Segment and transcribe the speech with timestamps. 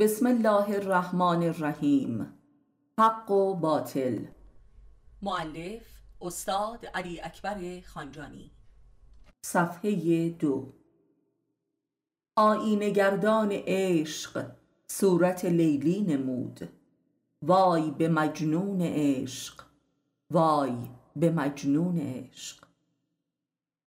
[0.00, 2.38] بسم الله الرحمن الرحیم.
[3.00, 4.24] حق و باطل.
[5.22, 5.82] معلف
[6.20, 8.50] استاد علی اکبر خانجانی.
[9.42, 10.72] صفحه دو.
[12.36, 14.46] آینه گردان عشق
[14.86, 16.68] صورت لیلی نمود.
[17.42, 19.62] وای به مجنون عشق.
[20.30, 20.76] وای
[21.16, 22.64] به مجنون عشق.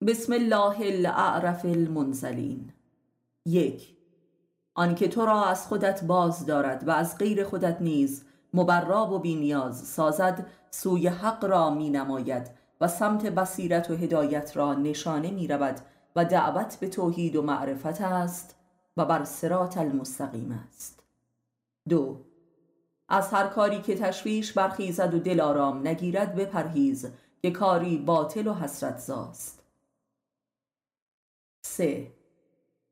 [0.07, 2.73] بسم الله الاعرف المنزلین.
[3.45, 3.98] یک
[4.79, 9.87] آنکه تو را از خودت باز دارد و از غیر خودت نیز مبرا و بینیاز
[9.87, 15.79] سازد سوی حق را می نماید و سمت بصیرت و هدایت را نشانه می رود
[16.15, 18.55] و دعوت به توحید و معرفت است
[18.97, 21.03] و بر سرات المستقیم است.
[21.89, 22.25] دو
[23.09, 28.53] از هر کاری که تشویش برخیزد و دل آرام نگیرد بپرهیز که کاری باطل و
[28.53, 29.63] حسرت زاست.
[31.61, 32.18] سه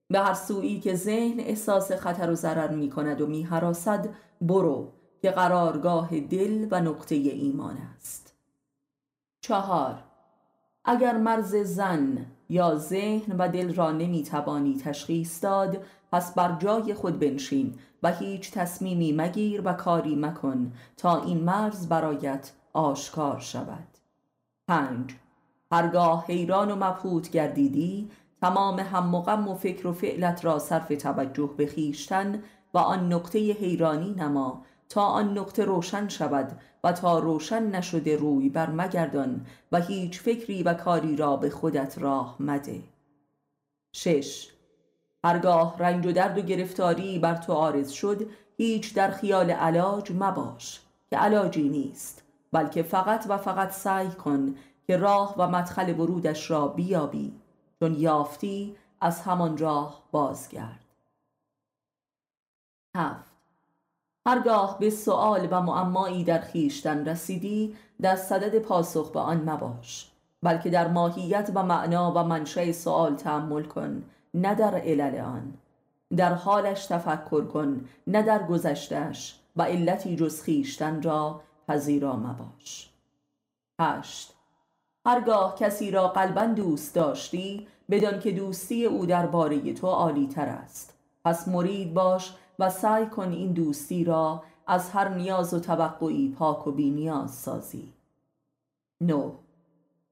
[0.10, 4.10] به هر سویی که ذهن احساس خطر و ضرر می کند و می حراسد
[4.42, 8.34] برو که قرارگاه دل و نقطه ایمان است.
[9.42, 10.04] چهار
[10.86, 15.78] اگر مرز زن یا ذهن و دل را نمی توانی تشخیص داد
[16.12, 21.90] پس بر جای خود بنشین و هیچ تصمیمی مگیر و کاری مکن تا این مرز
[21.90, 23.88] برایت آشکار شود.
[24.68, 25.16] پنج
[25.72, 28.10] هرگاه حیران و مبهوت گردیدی
[28.42, 32.44] تمام هم و غم و فکر و فعلت را صرف توجه به خیشتن
[32.74, 38.50] و آن نقطه حیرانی نما تا آن نقطه روشن شود و تا روشن نشده روی
[38.50, 42.80] بر مگردان و هیچ فکری و کاری را به خودت راه مده.
[43.92, 44.50] شش.
[45.24, 50.82] هرگاه رنج و درد و گرفتاری بر تو عارض شد هیچ در خیال علاج مباش
[51.10, 54.56] که علاجی نیست بلکه فقط و فقط سعی کن
[54.88, 57.34] که راه و مدخل ورودش را بیابی.
[57.80, 60.86] چون یافتی از همان راه بازگرد.
[62.96, 63.32] هفت.
[64.28, 70.12] هرگاه به سؤال و معمایی در خیشتن رسیدی در صدد پاسخ به آن مباش
[70.44, 75.54] بلکه در ماهیت و معنا و منشأ سؤال تأمل کن نه در علل آن.
[76.18, 82.90] در حالش تفکر کن نه در گذشتش و علتی جز خیشتن را پذیرا مباش.
[83.80, 84.37] هشت.
[85.08, 90.94] هرگاه کسی را قلبا دوست داشتی بدان که دوستی او درباره تو عالی تر است.
[91.26, 96.68] پس مرید باش و سعی کن این دوستی را از هر نیاز و توقعی پاک
[96.68, 97.94] و بی سازی.
[99.02, 99.32] نو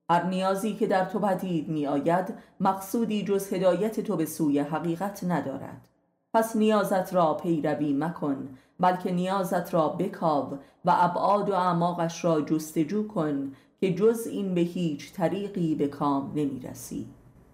[0.09, 5.23] هر نیازی که در تو پدید می آید مقصودی جز هدایت تو به سوی حقیقت
[5.23, 5.87] ندارد.
[6.33, 13.07] پس نیازت را پیروی مکن بلکه نیازت را بکاو و ابعاد و اعماقش را جستجو
[13.07, 13.53] کن
[13.85, 17.07] که جز این به هیچ طریقی به کام نمی رسی.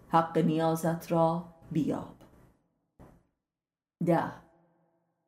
[0.09, 2.15] حق نیازت را بیاب.
[4.05, 4.23] ده.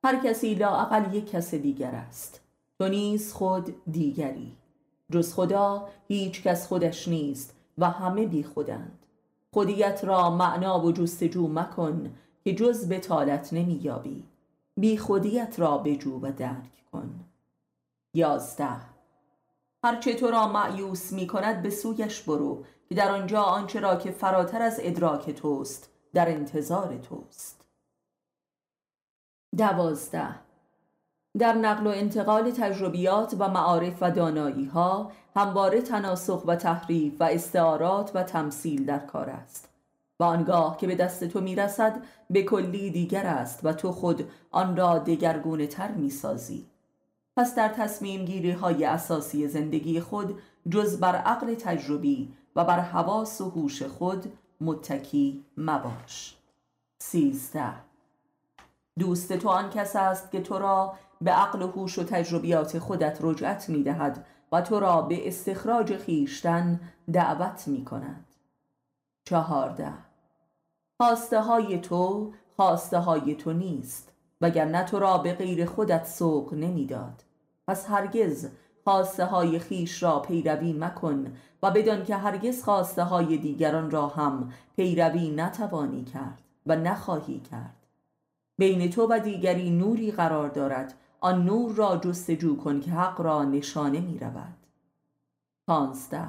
[0.03, 2.41] هر کسی لااقل یک کس دیگر است.
[2.79, 4.57] تو نیز خود دیگری.
[5.11, 8.99] جز خدا هیچ کس خودش نیست و همه بی خودند.
[9.53, 14.23] خودیت را معنا و جستجو مکن که جز بتالت نمییابی
[14.77, 17.25] بی خودیت را بجو و درک کن.
[18.13, 18.92] یازده.
[19.83, 24.11] هرچه تو را معیوس می کند به سویش برو که در آنجا آنچه را که
[24.11, 27.65] فراتر از ادراک توست در انتظار توست.
[29.57, 30.35] دوازده.
[31.39, 37.23] در نقل و انتقال تجربیات و معارف و دانایی ها همواره تناسخ و تحریف و
[37.23, 39.69] استعارات و تمثیل در کار است.
[40.19, 44.77] و آنگاه که به دست تو می‌رسد به کلی دیگر است و تو خود آن
[44.77, 46.72] را دگرگونه تر می‌سازی.
[47.37, 53.41] پس در تصمیم گیری های اساسی زندگی خود جز بر عقل تجربی و بر حواس
[53.41, 56.37] و هوش خود متکی مباش.
[57.01, 57.73] سیزده.
[58.99, 63.17] دوست تو آن کس است که تو را به عقل و هوش و تجربیات خودت
[63.21, 66.79] رجعت می دهد و تو را به استخراج خیشتن
[67.13, 68.25] دعوت می کند
[69.25, 69.93] چهارده.
[71.01, 74.11] خواسته های تو خواسته های تو نیست
[74.41, 77.23] وگرنه تو را به غیر خودت سوق نمی‌داد.
[77.67, 78.49] پس هرگز
[78.83, 81.33] خواسته های خیش را پیروی مکن
[81.63, 87.75] و بدان که هرگز خواسته های دیگران را هم پیروی نتوانی کرد و نخواهی کرد.
[88.57, 90.93] بین تو و دیگری نوری قرار دارد.
[91.19, 94.57] آن نور را جستجو کن که حق را نشانه می رود.
[95.67, 96.27] پانزده.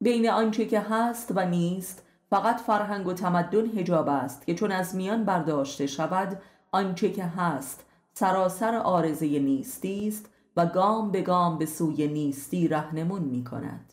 [0.00, 4.94] بین آنچه که هست و نیست فقط فرهنگ و تمدن هجاب است که چون از
[4.94, 6.40] میان برداشته شود
[6.72, 7.84] آنچه که هست
[8.18, 13.92] سراسر آرزه نیستی است و گام به گام به سوی نیستی رهنمون می کند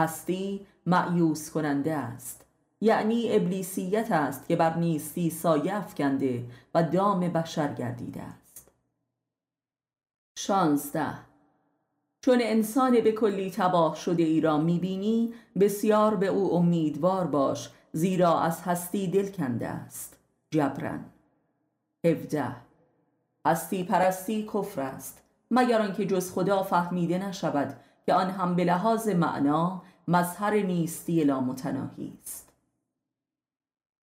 [0.00, 2.44] هستی معیوس کننده است.
[2.80, 6.44] یعنی ابلیسیت است که بر نیستی سایه افکنده
[6.74, 8.72] و دام بشر گردیده است.
[10.38, 11.14] شانزده.
[12.20, 18.40] چون انسان به کلی تباه شده ای را می‌بینی بسیار به او امیدوار باش زیرا
[18.40, 20.18] از هستی دل کنده است.
[20.50, 21.04] جبرن
[22.04, 22.69] هفده.
[23.46, 27.76] هستی پرستی کفر است مگر آنکه جز خدا فهمیده نشود
[28.06, 32.52] که آن هم به لحاظ معنا مظهر نیستی لامتناهی است.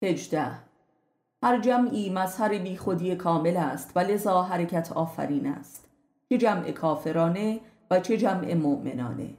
[0.03, 0.51] هجده.
[1.43, 5.89] هر جمعی مظهر بیخودی کامل است و لذا حرکت آفرین است.
[6.29, 7.61] که جمع کافرانه
[7.91, 9.35] و چه جمع مؤمنانه.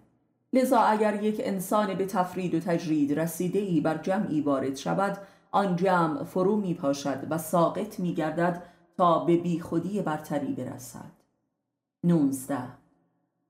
[0.54, 5.18] لذا اگر یک انسان به تفرید و تجرید رسیده ای بر جمعی وارد شود
[5.52, 8.64] آن جمع فرو می پاشد و ساقط می گردد
[8.98, 11.12] تا به بی خودی برتری برسد.
[12.04, 12.68] نونزده.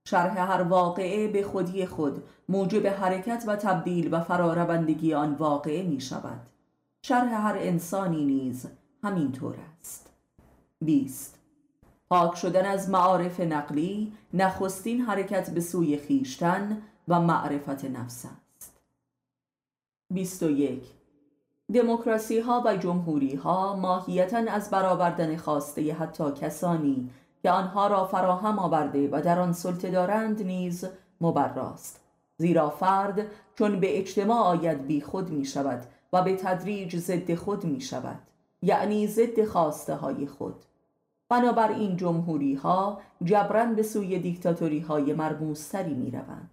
[0.07, 6.01] شرح هر واقعه به خودی خود موجب حرکت و تبدیل و فراربندگی آن واقعه می
[6.01, 6.39] شود.
[7.01, 8.67] شرح هر انسانی نیز
[9.03, 10.09] همینطور است.
[10.81, 11.39] بیست.
[12.09, 18.81] پاک شدن از معارف نقلی نخستین حرکت به سوی خیشتن و معرفت نفس است.
[20.13, 20.83] 21
[21.73, 27.09] دموکراسی ها و جمهوری ها ماهیتا از برآوردن خواسته حتی کسانی
[27.41, 30.85] که آنها را فراهم آورده و در آن سلطه دارند نیز
[31.21, 32.01] مبراست.
[32.37, 33.25] زیرا فرد
[33.55, 38.19] چون به اجتماع آید بی خود می شود و به تدریج ضد خود می شود
[38.61, 40.55] یعنی ضد خواسته های خود.
[41.29, 46.49] بنابراین جمهوری ها جبران به سوی دیکتاتوری های مرموزتری می روند.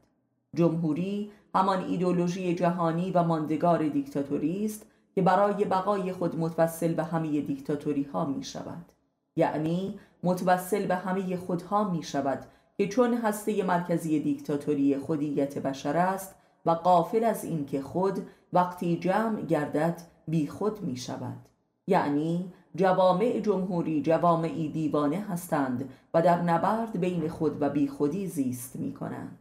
[0.57, 7.41] جمهوری همان ایدولوژی جهانی و ماندگار دیکتاتوری است که برای بقای خود متوسل به همه
[7.41, 8.93] دیکتاتوری ها می شود
[9.37, 16.35] یعنی متوسل به همه خودها می شود که چون هسته مرکزی دیکتاتوری خودیت بشر است
[16.67, 21.49] و قافل از اینکه خود وقتی جمع گردد بی خود می شود
[21.87, 28.77] یعنی جوامع جمهوری جوامعی دیوانه هستند و در نبرد بین خود و بی خودی زیست
[28.77, 29.39] می کنند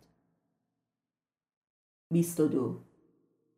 [2.12, 2.80] 22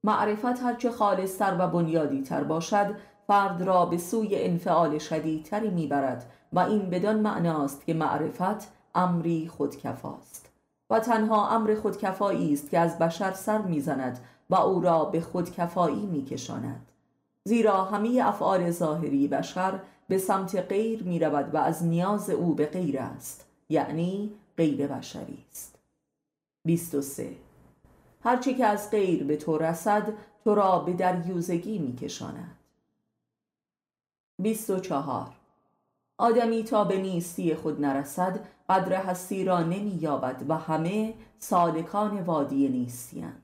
[0.03, 2.95] معرفت هرچه خالصتر و بنیادی تر باشد
[3.27, 10.49] فرد را به سوی انفعال شدیدتری می‌برد و این بدان معناست که معرفت امری خودکفاست.
[10.89, 14.19] و تنها امر خودکفایی است که از بشر سر می‌زند
[14.49, 16.91] و او را به خودکفایی میکشاند.
[17.43, 22.65] زیرا همه افعال ظاهری بشر به سمت غیر می رود و از نیاز او به
[22.65, 25.79] غیر است یعنی غیر بشری است.
[26.65, 27.31] 23
[28.23, 32.57] هرچه که از غیر به تو رسد تو را به دریوزگی می کشاند
[34.39, 35.31] 24
[36.17, 38.39] آدمی تا به نیستی خود نرسد
[38.69, 43.43] قدر هستی را نمی یابد و همه سالکان وادی نیستیند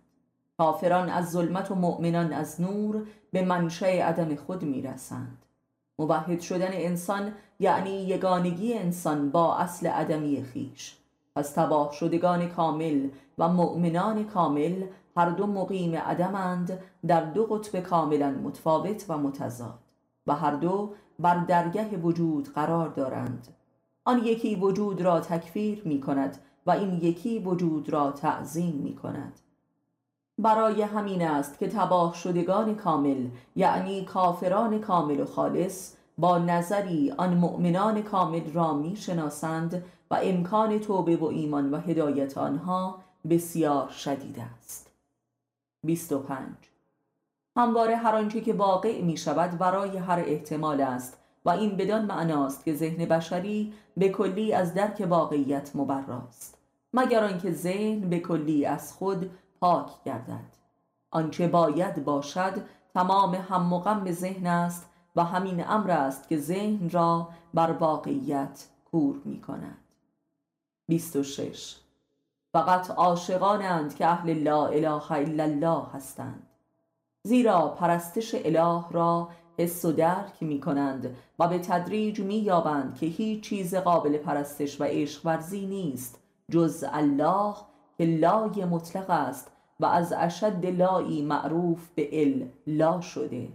[0.58, 5.46] کافران از ظلمت و مؤمنان از نور به منشأ عدم خود می رسند
[6.00, 10.99] موحد شدن انسان یعنی یگانگی انسان با اصل عدمی خیش.
[11.36, 14.84] پس تباه شدگان کامل و مؤمنان کامل
[15.18, 19.80] هر دو مقیم عدمند در دو قطب کاملا متفاوت و متضاد
[20.28, 23.48] و هر دو بر درگه وجود قرار دارند.
[24.06, 29.40] آن یکی وجود را تکفیر می کند و این یکی وجود را تعظیم می کند.
[30.38, 37.33] برای همین است که تباه شدگان کامل یعنی کافران کامل و خالص با نظری آن
[37.33, 42.99] مؤمنان کامل را می شناسند و امکان توبه و ایمان و هدایت آنها
[43.30, 44.92] بسیار شدید است.
[45.83, 46.47] 25
[47.57, 52.66] همواره هر آنچه که واقع می شود برای هر احتمال است و این بدان معناست
[52.66, 56.57] که ذهن بشری به کلی از درک واقعیت مبراست
[56.94, 60.56] مگر آنکه ذهن به کلی از خود پاک گردد.
[61.11, 62.54] آنچه باید باشد
[62.94, 68.68] تمام هم و غم ذهن است و همین امر است که ذهن را بر واقعیت
[68.92, 69.78] کور می کند
[70.87, 71.75] 26
[72.54, 76.47] فقط عاشقانند که اهل لا اله الا الله هستند.
[77.23, 83.06] زیرا پرستش اله را حس و درک می کنند و به تدریج می یابند که
[83.06, 86.19] هیچ چیز قابل پرستش و عشق ورزی نیست
[86.51, 87.56] جز الله
[87.97, 93.47] که لای مطلق است و از اشد لایی معروف به ال لا شده.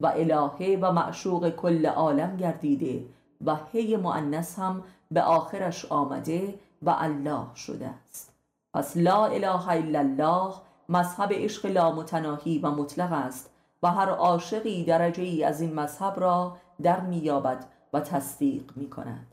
[0.00, 3.04] و الهه و معشوق کل عالم گردیده
[3.44, 8.32] و هی معنس هم به آخرش آمده و الله شده است.
[8.74, 10.54] پس لا اله الا الله
[10.88, 13.50] مذهب عشق لامتناهی و مطلق است
[13.82, 19.26] و هر عاشقی درجه ای از این مذهب را در میابد و تصدیق می کند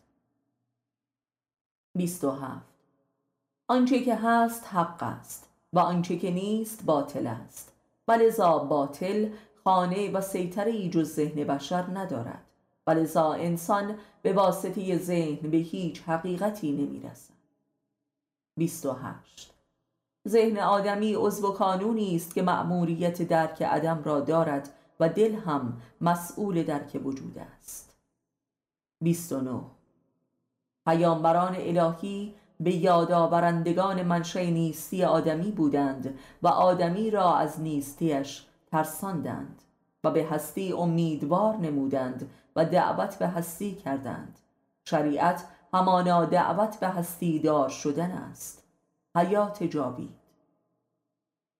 [1.95, 2.65] 27
[3.67, 7.73] آنچه که هست حق است و آنچه که نیست باطل است.
[8.07, 9.29] ولذا باطل
[9.67, 12.43] خانه و سیطره جز ذهن بشر ندارد.
[12.87, 17.33] ولذا انسان به واسطه ذهن به هیچ حقیقتی نمی‌رسد.
[18.57, 19.53] 28
[20.27, 24.69] ذهن آدمی عضو کانونی است که مأموریت درک عدم را دارد
[24.99, 27.97] و دل هم مسئول درک وجود است.
[29.01, 29.61] 29
[30.85, 39.61] پیامبران الهی به یادآورندگان منشأ نیستی آدمی بودند و آدمی را از نیستیش ترساندند
[40.03, 44.39] و به هستی امیدوار نمودند و دعوت به هستی کردند.
[44.85, 45.43] شریعت
[45.73, 48.63] همانا دعوت به هستی دار شدن است.
[49.15, 50.19] حیات جاوید.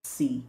[0.02, 0.44] سی.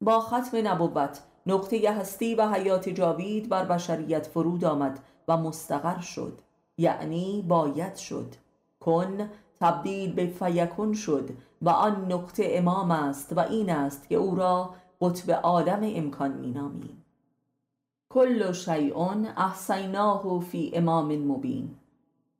[0.00, 4.98] با ختم نبوت نقطه هستی و حیات جاوید بر بشریت فرود آمد
[5.28, 6.40] و مستقر شد.
[6.78, 8.34] یعنی باید شد.
[8.80, 11.30] کن تبدیل به فیکون شد
[11.62, 17.02] و آن نقطه امام است و این است که او را قطب عالم امکان مینامیم
[18.12, 18.98] کل شیء
[19.36, 21.74] احسیناه فی امام مبین.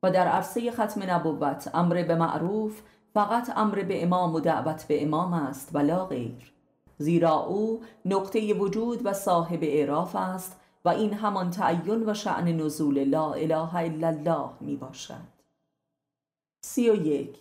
[0.03, 2.81] و در عرصه ختم نبوت امر به معروف
[3.13, 6.53] فقط امر به امام و دعوت به امام است و لا غیر.
[6.97, 13.03] زیرا او نقطه وجود و صاحب اعراف است و این همان تعین و شعن نزول
[13.03, 15.33] لا اله الا الله می باشد.
[16.65, 17.37] سی و یک.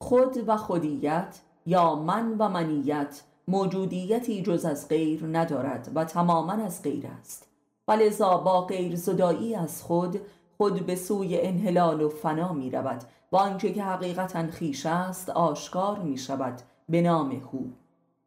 [0.00, 6.82] خود و خودیت یا من و منیت موجودیتی جز از غیر ندارد و تماما از
[6.82, 7.48] غیر است.
[7.88, 10.20] ولذا با غیر زدایی از خود
[10.56, 15.98] خود به سوی انحلال و فنا می رود و آنچه که حقیقتا خیش است آشکار
[15.98, 17.58] می شود به نام هو.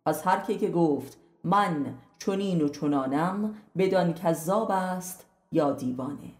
[0.05, 6.31] از هر که گفت من چنین و چنانم بدان کذاب است یا دیوانه.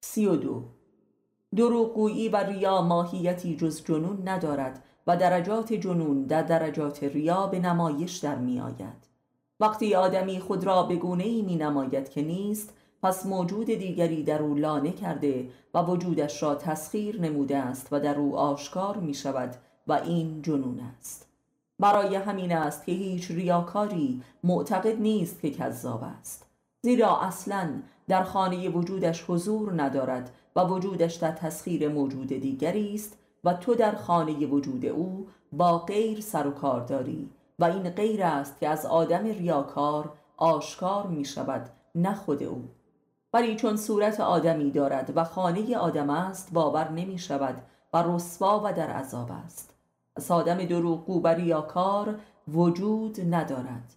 [0.00, 0.62] سی و دو.
[1.56, 8.16] دروغگویی و ریا ماهیتی جز جنون ندارد و درجات جنون در درجات ریا به نمایش
[8.16, 9.06] در می آید.
[9.60, 12.72] وقتی آدمی خود را به گونه ای می نماید که نیست
[13.02, 18.18] پس موجود دیگری در او لانه کرده و وجودش را تسخیر نموده است و در
[18.18, 21.28] او آشکار می شود و این جنون است
[21.78, 26.46] برای همین است که هیچ ریاکاری معتقد نیست که کذاب است
[26.82, 27.70] زیرا اصلا
[28.08, 33.94] در خانه وجودش حضور ندارد و وجودش در تسخیر موجود دیگری است و تو در
[33.94, 38.86] خانه وجود او با غیر سر و کار داری و این غیر است که از
[38.86, 42.68] آدم ریاکار آشکار می شود نه خود او.
[43.32, 47.62] ولی چون صورت آدمی دارد و خانه آدم است باور نمی شود
[47.92, 49.74] و رسوا و در عذاب است.
[50.16, 53.94] از آدم دروغگو و ریاکار وجود ندارد.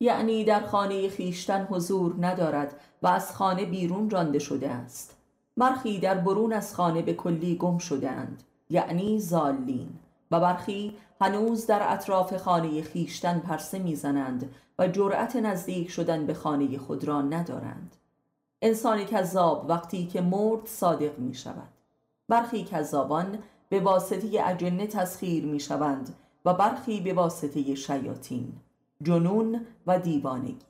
[0.00, 5.17] یعنی در خانه خیشتن حضور ندارد و از خانه بیرون رانده شده است.
[5.58, 9.88] برخی در برون از خانه به کلی گم شدند یعنی زالین
[10.30, 16.78] و برخی هنوز در اطراف خانه خیشتن پرسه می‌زنند و جرأت نزدیک شدن به خانه
[16.78, 17.96] خود را ندارند.
[18.62, 21.68] انسان کذاب وقتی که مرد صادق می شود
[22.28, 23.38] برخی کذابان
[23.68, 28.52] به واسطه اجنه تسخیر می شوند و برخی به واسطه شیاطین
[29.02, 30.66] جنون و دیوانگی.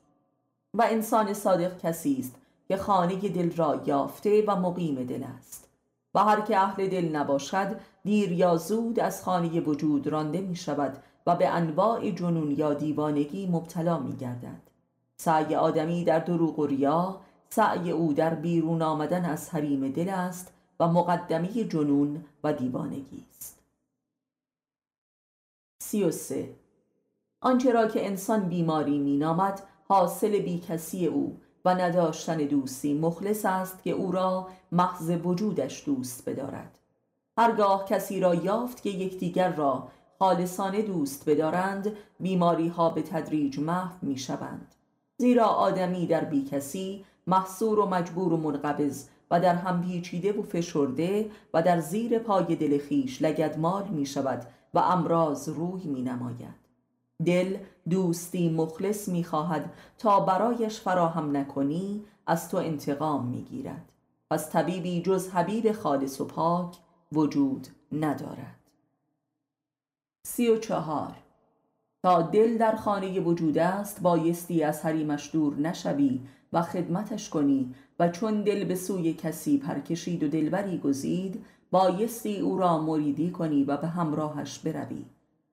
[0.74, 2.34] و انسان صادق کسی است
[2.68, 5.68] که خانه دل را یافته و مقیم دل است.
[6.14, 11.02] و هر که اهل دل نباشد دیر یا زود از خانه وجود رانده می شود
[11.26, 14.60] و به انواع جنون یا دیوانگی مبتلا می گردد.
[15.16, 17.20] سعی آدمی در دروغ و ریا
[17.50, 23.58] سعی او در بیرون آمدن از حریم دل است و مقدمه جنون و دیوانگی است.
[25.82, 26.54] سی و سه.
[27.40, 33.90] آنچه را که انسان بیماری مینامد حاصل بیکسی او و نداشتن دوستی مخلص است که
[33.90, 36.78] او را محض وجودش دوست بدارد.
[37.38, 43.96] هرگاه کسی را یافت که یکدیگر را خالصانه دوست بدارند بیماری ها به تدریج محو
[44.02, 44.74] می شوند
[45.16, 51.30] زیرا آدمی در بیکسی محصور و مجبور و منقبض و در هم پیچیده و فشرده
[51.54, 56.68] و در زیر پای دل خیش لگدمال می شود و امراض روی می نماید
[57.26, 57.56] دل
[57.90, 63.92] دوستی مخلص می خواهد تا برایش فراهم نکنی از تو انتقام می گیرد
[64.30, 66.76] پس طبیبی جز حبیب خالص و پاک
[67.12, 68.58] وجود ندارد.
[70.26, 71.14] سی و چهار.
[72.02, 76.20] تا دل در خانه وجود است بایستی از حریمش دور نشوی
[76.52, 82.58] و خدمتش کنی و چون دل به سوی کسی پرکشید و دلبری گزید بایستی او
[82.58, 85.04] را مریدی کنی و به همراهش بروی.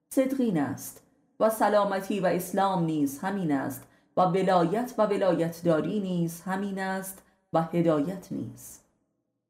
[0.10, 1.05] صدقین است.
[1.40, 3.84] و سلامتی و اسلام نیز همین است
[4.18, 7.24] و ولایت و ولایتداری نیز همین است
[7.54, 8.80] و هدایت نیز.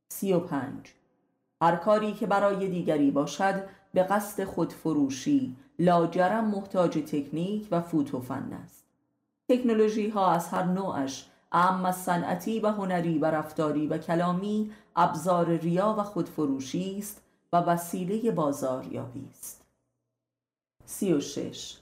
[0.10, 0.94] سی و پنج.
[1.62, 3.64] هر کاری که برای دیگری باشد
[3.94, 8.86] به قصد خودفروشی لاجرم محتاج تکنیک و فوتوفن است.
[9.50, 15.96] تکنولوژی ها از هر نوعش اما صنعتی و هنری و رفتاری و کلامی ابزار ریا
[15.98, 17.22] و خودفروشی است
[17.54, 19.65] و وسیله بازاریابی است.
[20.86, 21.78] سی و شش.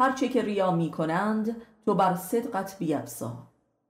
[0.00, 1.56] هرچه که ریا می کنند
[1.86, 3.32] تو بر صدقت بیفزا.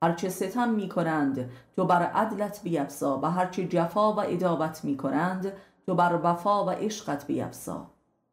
[0.02, 3.20] هرچه ستم می کنند تو بر عدلت بیفزا.
[3.22, 5.52] و هرچه جفا و ادابت می کنند
[5.86, 7.86] تو بر وفا و عشقت بیفزا.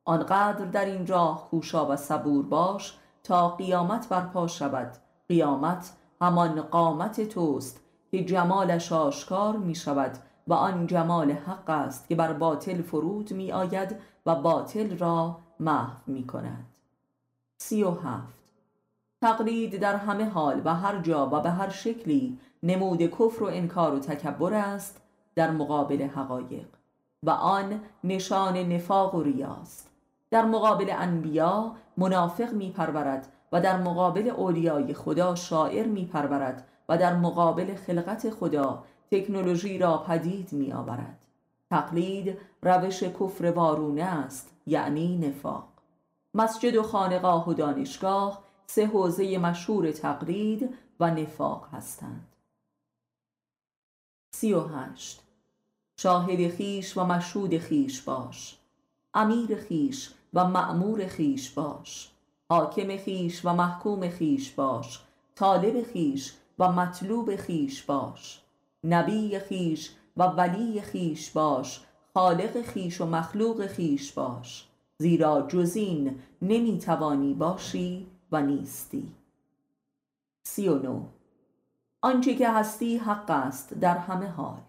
[0.05, 4.91] آنقدر در این راه کوشا و صبور باش تا قیامت برپا شود.
[5.27, 7.79] قیامت همان قامت توست
[8.11, 13.51] که جمالش آشکار می شود و آن جمال حق است که بر باطل فرود می
[13.51, 13.95] آید
[14.25, 16.65] و باطل را محو می کند
[17.57, 18.45] سی و هفت.
[19.21, 23.93] تقلید در همه حال و هر جا و به هر شکلی نمود کفر و انکار
[23.93, 25.01] و تکبر است
[25.35, 26.67] در مقابل حقایق
[27.23, 29.89] و آن نشان نفاق و ریاست.
[30.31, 36.97] در مقابل انبیا منافق می پرورد و در مقابل اولیای خدا شاعر می پرورد و
[36.97, 41.25] در مقابل خلقت خدا تکنولوژی را پدید می آورد
[41.69, 45.67] تقلید روش کفر وارونه است یعنی نفاق.
[46.33, 52.35] مسجد و خانقاه و دانشگاه سه حوزه مشهور تقلید و نفاق هستند.
[54.35, 55.21] سی و هشت.
[55.99, 58.57] شاهد خیش و مشهود خیش باش.
[59.13, 62.11] امیر خیش و معمور خیش باش.
[62.49, 64.99] حاکم خیش و محکوم خیش باش.
[65.35, 68.41] طالب خیش و مطلوب خیش باش.
[68.83, 71.84] نبی خیش و ولی خیش باش.
[72.15, 74.67] خالق خیش و مخلوق خیش باش
[74.97, 79.11] زیرا جزین نمی‌توانی باشی و نیستی.
[80.43, 81.03] سی و نو
[82.01, 84.61] آنچه که هستی حق است در همه حال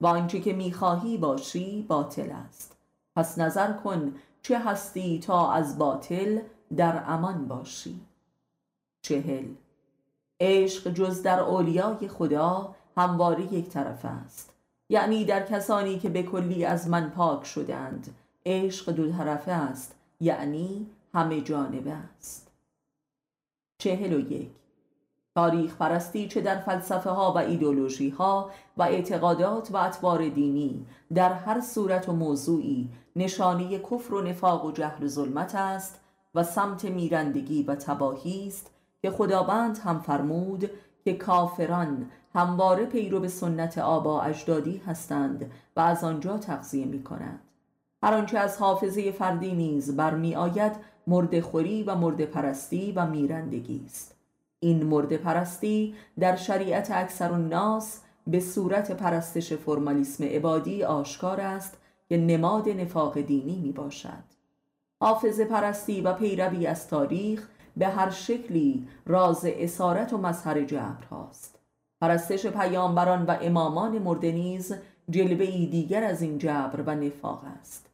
[0.00, 2.76] و آنچه که می‌خواهی باشی باطل است.
[3.16, 6.40] پس نظر کن چه هستی تا از باطل
[6.76, 8.00] در امان باشی.
[9.02, 9.46] چهل.
[10.40, 14.49] عشق جز در اولیای خدا همواره یک طرف است.
[14.90, 18.14] یعنی در کسانی که به کلی از من پاک شدند
[18.46, 22.50] عشق دو طرفه است یعنی همه جانبه است.
[23.78, 24.50] چهل و یک.
[25.34, 31.32] تاریخ پرستی چه در فلسفه ها و ایدولوژی ها و اعتقادات و اطوار دینی در
[31.32, 36.00] هر صورت و موضوعی نشانی کفر و نفاق و جهل و ظلمت است
[36.34, 38.70] و سمت میرندگی و تباهی است
[39.02, 40.70] که خداوند هم فرمود
[41.04, 47.40] که کافران همواره پیرو به سنت آبا اجدادی هستند و از آنجا تغذیه می کنند
[48.02, 50.72] هر آنچه از حافظه فردی نیز برمی آید
[51.06, 54.14] مرد خوری و مرد پرستی و میرندگی است.
[54.60, 61.76] این مرد پرستی در شریعت اکثر الناس به صورت پرستش فرمالیسم عبادی آشکار است
[62.08, 64.24] که نماد نفاق دینی می باشد.
[65.00, 71.59] حافظ پرستی و پیروی از تاریخ به هر شکلی راز اسارت و مظهر جبر هاست.
[72.00, 74.74] پرستش پیامبران و امامان مرده نیز
[75.10, 77.86] جلوه ای دیگر از این جبر و نفاق است.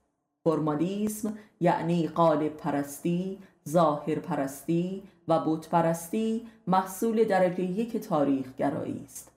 [0.45, 3.39] فرمالیسم یعنی قالب پرستی
[3.69, 9.33] ظاهر پرستی و بت پرستی محصول درجه یک تاریخ گرایی است.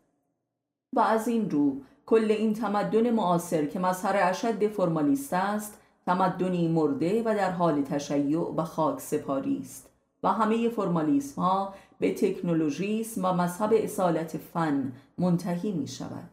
[0.93, 7.21] و از این رو کل این تمدن معاصر که مظهر اشد فرمالیست است تمدنی مرده
[7.21, 9.88] و در حال تشیع و خاک سپاری است.
[10.23, 16.29] و همه فرمالیسم ها به تکنولوژیسم و مذهب اصالت فن منتهی می شود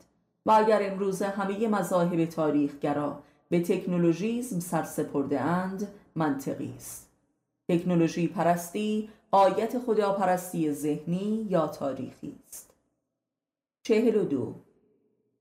[0.46, 7.10] و اگر امروز همه مذاهب تاریخگرا به تکنولوژیزم سرسپرده اند منطقی است.
[7.68, 12.74] تکنولوژی پرستی آیت خداپرستی ذهنی یا تاریخی است؟
[13.82, 14.54] چهل و دو.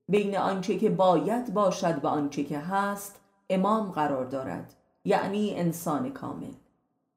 [0.08, 6.52] بین آنچه که باید باشد و آنچه که هست امام قرار دارد یعنی انسان کامل.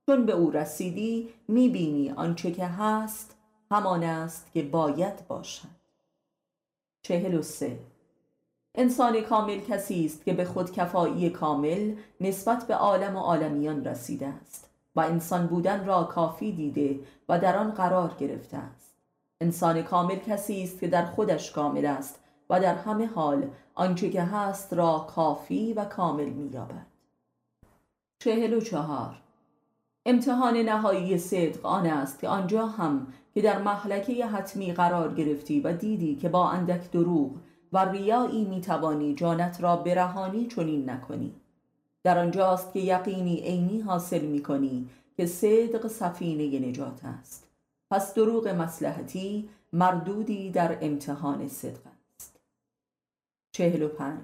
[0.09, 3.35] چون به او رسیدی می‌بینی آنچه که هست
[3.71, 5.67] همان است که باید باشد.
[7.01, 7.79] چهل و سه.
[8.75, 14.27] انسان کامل کسی است که به خود کفایی کامل نسبت به عالم و عالمیان رسیده
[14.27, 18.93] است و انسان بودن را کافی دیده و در آن قرار گرفته است.
[19.41, 22.19] انسان کامل کسی است که در خودش کامل است
[22.49, 26.85] و در همه حال آنچه که هست را کافی و کامل مییابد.
[28.19, 29.28] چهل و چهار.
[30.05, 35.73] امتحان نهایی صدق آن است که آنجا هم که در محلکه حتمی قرار گرفتی و
[35.73, 37.31] دیدی که با اندک دروغ
[37.73, 41.35] و ریایی می‌توانی جانت را برهانی چنین نکنی.
[42.03, 47.47] در آنجاست که یقینی عینی حاصل می‌کنی که صدق سفینه نجات است.
[47.91, 51.81] پس دروغ مسلحتی مردودی در امتحان صدق
[52.15, 52.39] است.
[53.51, 54.21] چهل و پنج.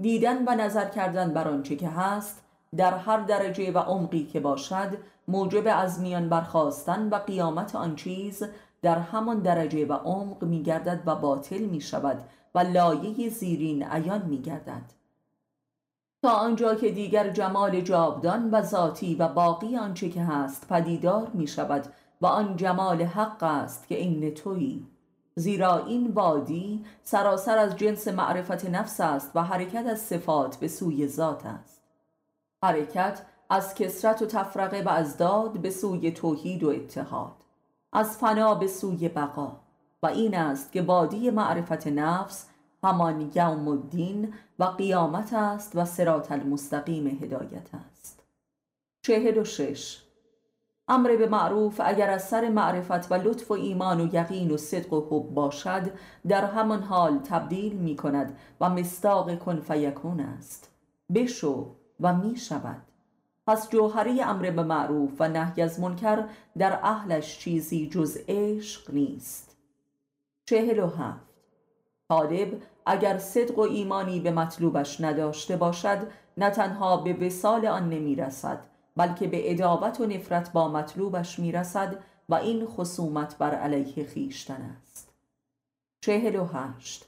[0.00, 2.42] دیدن و نظر کردن بر آنچه که هست
[2.76, 8.44] در هر درجه و عمقی که باشد موجب از میان برخواستن و قیامت آن چیز
[8.82, 14.22] در همان درجه و عمق می گردد و باطل می شود و لایه زیرین عیان
[14.22, 14.98] می گردد
[16.22, 21.46] تا آنجا که دیگر جمال جاودان و ذاتی و باقی آنچه که هست پدیدار می
[21.46, 21.86] شود
[22.20, 24.86] و آن جمال حق است که این تویی.
[25.34, 31.06] زیرا این وادی سراسر از جنس معرفت نفس است و حرکت از صفات به سوی
[31.06, 31.77] ذات است.
[32.64, 37.32] حرکت از کسرت و تفرقه و از داد به سوی توحید و اتحاد
[37.92, 39.56] از فنا به سوی بقا
[40.02, 42.46] و این است که وادی معرفت نفس
[42.84, 48.22] همان یوم الدین و قیامت است و سرات المستقیم هدایت است.
[49.02, 50.02] چهل و شش.
[50.88, 54.92] امر به معروف اگر از سر معرفت و لطف و ایمان و یقین و صدق
[54.92, 55.90] و حب باشد
[56.28, 60.70] در همان حال تبدیل می کند و مستاق کن فیکون است.
[61.14, 61.77] بشو.
[62.00, 62.82] و می شود.
[63.46, 66.24] پس جوهری امر به معروف و نهی از منکر
[66.58, 69.56] در اهلش چیزی جز عشق نیست.
[70.44, 71.28] چهل و هفت.
[72.08, 75.98] طالب اگر صدق و ایمانی به مطلوبش نداشته باشد
[76.36, 78.58] نه تنها به وسال آن نمی رسد
[78.96, 84.76] بلکه به ادابت و نفرت با مطلوبش می رسد و این خصومت بر علیه خیشتن
[84.80, 85.12] است.
[86.00, 87.07] چهل و هشت.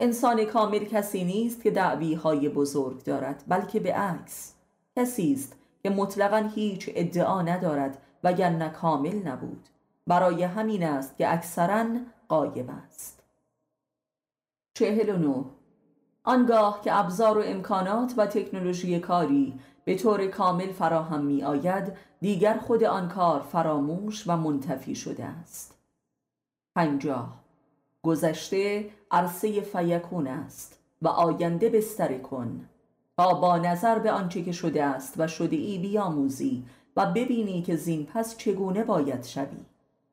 [0.00, 4.54] انسان کامل کسی نیست که دعوی های بزرگ دارد بلکه به عکس.
[4.96, 9.68] کسی است که مطلقا هیچ ادعا ندارد وگرنه کامل نبود.
[10.06, 11.86] برای همین است که اکثرا
[12.28, 13.22] قایب است.
[14.74, 15.44] چهل و نو
[16.24, 22.58] آنگاه که ابزار و امکانات و تکنولوژی کاری به طور کامل فراهم می آید دیگر
[22.58, 25.78] خود آن کار فراموش و منتفی شده است.
[26.74, 27.45] پنجاه.
[28.06, 32.68] گذشته عرصه فیکون است و آینده بستر کن
[33.16, 36.64] تا با نظر به آنچه که شده است و شده ای بیاموزی
[36.96, 39.64] و ببینی که زین پس چگونه باید شوی.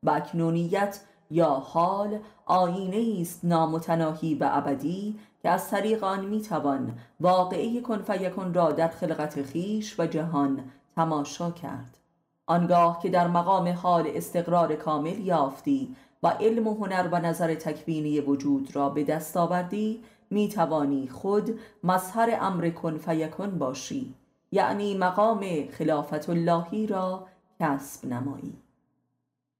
[0.02, 7.82] و اکنونیت یا حال آینه است نامتناهی و ابدی که از طریق آن می‌توان واقعی
[7.82, 10.64] کن فیکن را در خلقت خیش و جهان
[10.96, 11.98] تماشا کرد.
[12.46, 18.20] آنگاه که در مقام حال استقرار کامل یافتی و علم و هنر و نظر تکوینی
[18.20, 24.14] وجود را به دست آوردی می توانی خود مظهر امر کن فیکن باشی.
[24.52, 27.26] یعنی مقام خلافت اللهی را
[27.60, 28.56] کسب نمایی.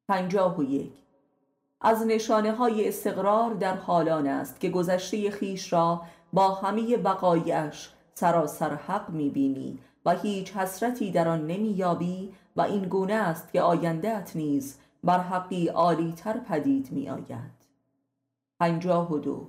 [0.09, 0.93] پنجاه و یک.
[1.81, 8.75] از نشانه های استقرار در حالان است که گذشته خیش را با همه بقایش سراسر
[8.75, 14.37] حق می‌بینی و هیچ حسرتی در آن نمییابی و این گونه است که آینده ات
[14.37, 17.65] نیز بر حقی عالی تر پدید می آید
[18.61, 19.49] پنجاه و دو.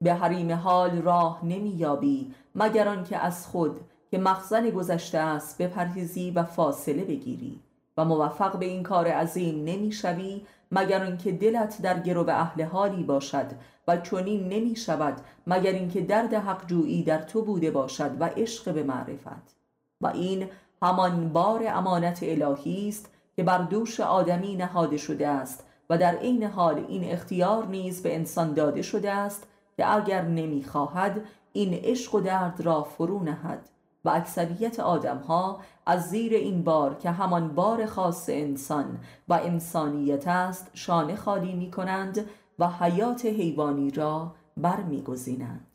[0.00, 6.42] به حریم حال راه نمییابی مگر آنکه از خود که مخزن گذشته است بپرهیزی و
[6.42, 7.60] فاصله بگیری
[7.96, 13.46] و موفق به این کار عظیم نمی‌شوی مگر آنکه دلت در گرو اهل حالی باشد
[13.88, 18.74] و چنین نمی شود مگر اینکه درد حق جویی در تو بوده باشد و عشق
[18.74, 19.56] به معرفت.
[20.00, 20.48] و این
[20.82, 26.42] همان بار امانت الهی است که بر دوش آدمی نهاده شده است و در عین
[26.42, 31.20] حال این اختیار نیز به انسان داده شده است که اگر نمی‌خواهد
[31.52, 33.68] این عشق و درد را فرو نهد
[34.04, 40.28] و اکثریت آدم ها از زیر این بار که همان بار خاص انسان و انسانیت
[40.28, 45.66] است شانه خالی می کنند و حیات حیوانی را برمیگزینند.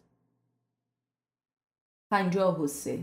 [2.12, 3.00] پنجاه و سه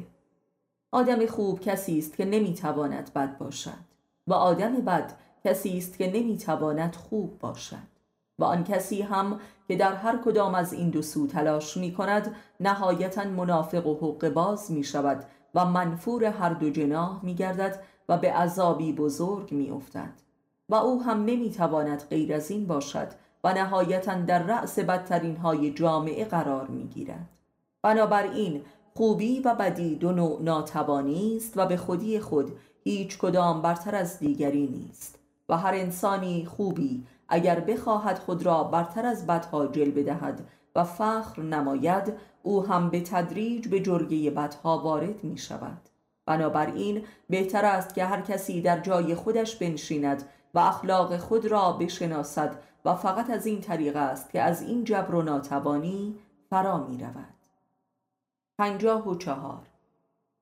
[0.92, 3.95] آدم خوب کسی است که نمی‌تواند بد باشد
[4.26, 5.12] و آدم بد
[5.44, 7.96] کسی است که نمی‌تواند خوب باشد.
[8.38, 12.34] و آن کسی هم که در هر کدام از این دو سو تلاش می کند
[12.60, 18.18] نهایتا منافق و حق باز می شود و منفور هر دو جناح می گردد و
[18.18, 20.12] به عذابی بزرگ می افتد
[20.68, 23.08] و او هم نمی تواند غیر از این باشد
[23.44, 27.28] و نهایتا در رأس بدترین های جامعه قرار می گیرد
[27.82, 28.62] بنابراین
[28.94, 32.52] خوبی و بدی دو نوع ناتوانی است و به خودی خود
[32.88, 35.18] هیچ کدام برتر از دیگری نیست
[35.48, 41.42] و هر انسانی خوبی اگر بخواهد خود را برتر از بدها جل بدهد و فخر
[41.42, 45.88] نماید او هم به تدریج به جرگه بدها وارد می شود
[46.26, 52.58] بنابراین بهتر است که هر کسی در جای خودش بنشیند و اخلاق خود را بشناسد
[52.84, 56.14] و فقط از این طریق است که از این جبر و ناتوانی
[56.50, 57.34] فرا می رود
[58.58, 59.75] پنجاه و چهار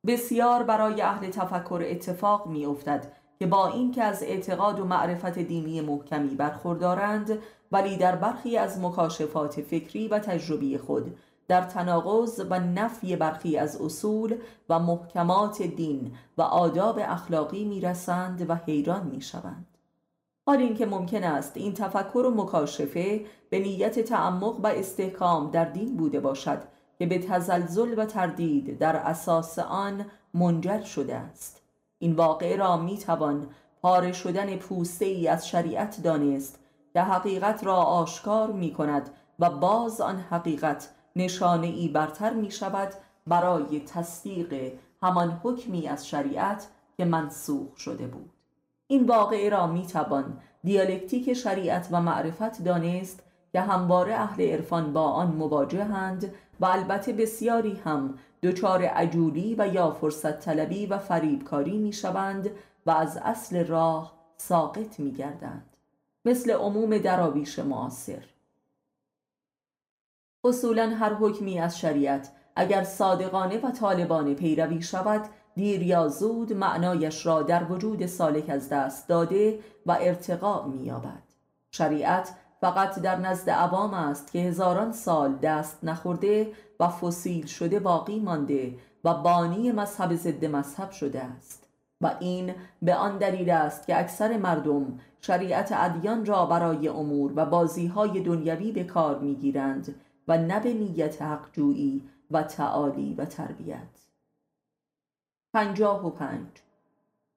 [0.06, 5.80] بسیار برای اهل تفکر اتفاق می افتد که با اینکه از اعتقاد و معرفت دینی
[5.80, 7.38] محکمی برخوردارند
[7.72, 11.16] ولی در برخی از مکاشفات فکری و تجربی خود
[11.48, 14.36] در تناقض و نفی برخی از اصول
[14.68, 19.66] و محکمات دین و آداب اخلاقی می‌رسند و حیران می‌شوند.
[20.46, 25.96] حال اینکه ممکن است این تفکر و مکاشفه به نیت تعمق و استحکام در دین
[25.96, 26.58] بوده باشد
[26.98, 31.62] که به تزلزل و تردید در اساس آن منجر شده است.
[31.98, 33.46] این واقعه را می‌توان
[33.82, 36.58] پاره شدن پوسته ای از شریعت دانست
[36.92, 42.92] که حقیقت را آشکار می کند و باز آن حقیقت نشانه ای برتر می شود
[43.26, 48.30] برای تصدیق همان حکمی از شریعت که منسوخ شده بود.
[48.86, 55.02] این واقعه را می توان دیالکتیک شریعت و معرفت دانست که همواره اهل عرفان با
[55.02, 61.92] آن مواجهند و البته بسیاری هم دچار عجولی و یا فرصت طلبی و فریبکاری می
[61.92, 62.50] شوند
[62.86, 65.76] و از اصل راه ساقط می گردند
[66.24, 68.24] مثل عموم دراویش معاصر.
[70.44, 77.26] اصولا هر حکمی از شریعت اگر صادقانه و طالبانه پیروی شود دیر یا زود معنایش
[77.26, 81.22] را در وجود سالک از دست داده و ارتقاء می‌یابد.
[81.70, 88.20] شریعت فقط در نزد عوام است که هزاران سال دست نخورده و فسیل شده باقی
[88.20, 88.74] مانده
[89.04, 91.68] و بانی مذهب ضد مذهب شده است.
[92.00, 97.46] و این به آن دلیل است که اکثر مردم شریعت ادیان را برای امور و
[97.46, 99.94] بازیهای دنیوی به کار می‌گیرند
[100.28, 104.06] و نه به نیت حقجویی و تعالی و تربیت.
[105.54, 106.48] پنجاه و پنج.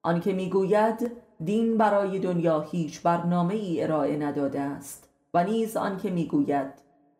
[0.02, 1.10] آنکه می‌گوید
[1.44, 5.07] دین برای دنیا هیچ برنامه ای ارائه نداده است.
[5.34, 6.72] و نیز آنکه می‌گوید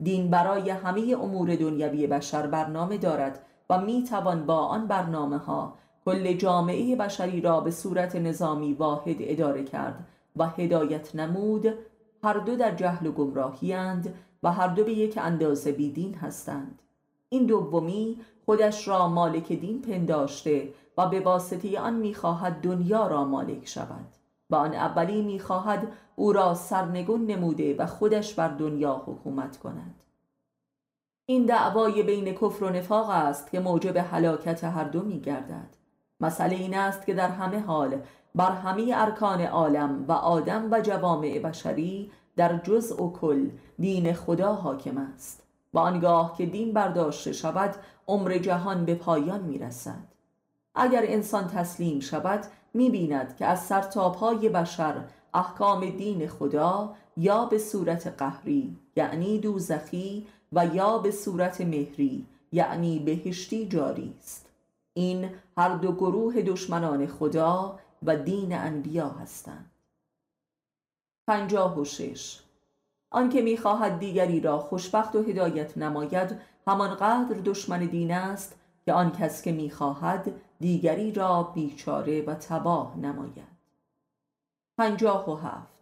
[0.02, 6.32] دین برای همه امور دنیوی بشر برنامه دارد و می‌توان با آن برنامه ها کل
[6.32, 11.66] جامعه بشری را به صورت نظامی واحد اداره کرد و هدایت نمود.
[12.24, 13.76] هر دو در جهل و گمراهی
[14.42, 16.82] و هر دو به یک اندازه بیدین هستند.
[17.28, 20.68] این دومی خودش را مالک دین پنداشته
[20.98, 24.17] و به واسطه آن می‌خواهد دنیا را مالک شود.
[24.50, 29.94] و آن اولی می‌خواهد او را سرنگون نموده و خودش بر دنیا حکومت کند.
[31.26, 35.76] این دعوای بین کفر و نفاق است که موجب هلاکت هر دو میگردد.
[36.20, 38.00] مسئله این است که در همه حال
[38.34, 44.54] بر همه ارکان عالم و آدم و جوامع بشری در جزء و کل دین خدا
[44.54, 45.42] حاکم است
[45.74, 47.74] و آنگاه که دین برداشته شود
[48.08, 50.14] عمر جهان به پایان می رسد
[50.74, 55.04] اگر انسان تسلیم شود می بیند که از سرتاپهای بشر
[55.34, 62.98] احکام دین خدا یا به صورت قهری یعنی دوزخی و یا به صورت مهری یعنی
[62.98, 64.48] بهشتی جاری است.
[64.94, 69.70] این هر دو گروه دشمنان خدا و دین انبیا هستند.
[71.26, 72.40] پنجاه و شش.
[73.10, 79.42] آنکه می‌خواهد دیگری را خوشبخت و هدایت نماید همانقدر دشمن دین است که آن کس
[79.42, 83.58] که می‌خواهد دیگری را بیچاره و تباه نماید.
[84.78, 85.78] پنجاه و هفت.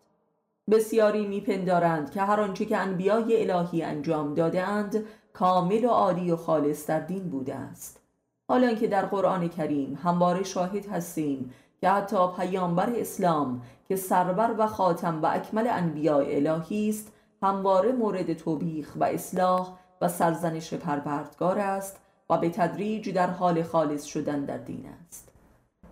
[0.70, 6.86] بسیاری میپندارند که هر آنچه که انبیای الهی انجام دادهاند کامل و عالی و خالص
[6.86, 8.00] در دین بوده است.
[8.48, 14.66] حالا که در قرآن کریم همواره شاهد هستیم که حتی پیامبر اسلام که سرور و
[14.66, 17.12] خاتم و اکمل انبیاء الهی است
[17.42, 24.04] همواره مورد توبیخ و اصلاح و سرزنش پروردگار است و به تدریج در حال خالص
[24.04, 25.28] شدن در دین است.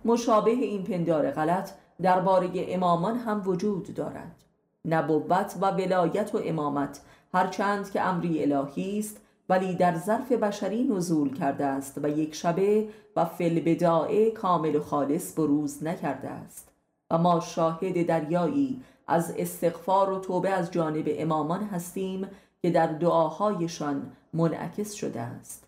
[0.05, 1.71] مشابه این پندار غلط
[2.01, 4.43] درباره امامان هم وجود دارد.
[4.85, 7.01] نبوت و ولایت و امامت
[7.33, 9.17] هرچند که امری الهی است
[9.49, 15.33] ولی در ظرف بشری نزول کرده است و یک شبه و فل کامل و خالص
[15.33, 16.71] بروز نکرده است.
[17.11, 22.27] و ما شاهد دریایی از استغفار و توبه از جانب امامان هستیم
[22.61, 25.64] که در دعاهایشان منعکس شده است.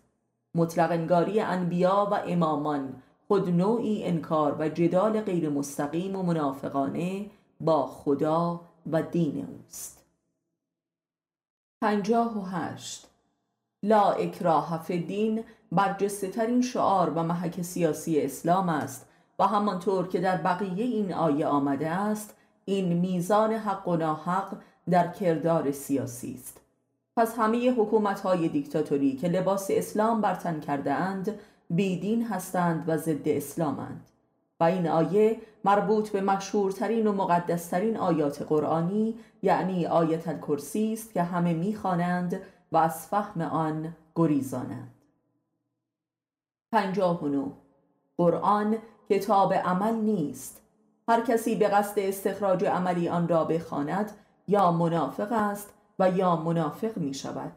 [0.54, 7.30] مطلق انگاری انبیا و امامان خود نوعی انکار و جدال غیر مستقیم و منافقانه
[7.60, 8.60] با خدا
[8.92, 10.04] و دین اوست.
[11.80, 13.06] پنجاه و هشت.
[13.82, 19.08] لا اکراه فی دین برجسته ترین شعار و محک سیاسی اسلام است
[19.38, 22.34] و همانطور که در بقیه این آیه آمده است
[22.64, 24.56] این میزان حق و ناحق
[24.90, 26.60] در کردار سیاسی است.
[27.18, 31.38] پس همه حکومت های دیکتاتوری که لباس اسلام برتن کرده اند
[31.70, 34.10] بیدین هستند و ضد اسلامند.
[34.60, 41.22] و این آیه مربوط به مشهورترین و مقدسترین آیات قرآنی یعنی آیت الکرسی است که
[41.22, 42.40] همه می‌خوانند
[42.72, 44.94] و از فهم آن گریزانند.
[46.72, 47.20] پنجاه
[48.16, 48.76] قرآن
[49.10, 50.62] کتاب عمل نیست.
[51.08, 54.10] هر کسی به قصد استخراج عملی آن را بخواند
[54.48, 57.52] یا منافق است و یا منافق می شود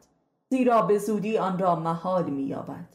[0.49, 2.86] زیرا به زودی آن را محال می‌یابد.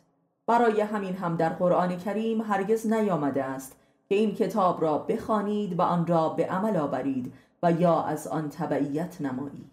[0.47, 3.77] برای همین هم در قرآن کریم هرگز نیامده است
[4.09, 7.33] که این کتاب را بخوانید و آن را به عمل آورید
[7.63, 9.71] و یا از آن تبعیت نمایید.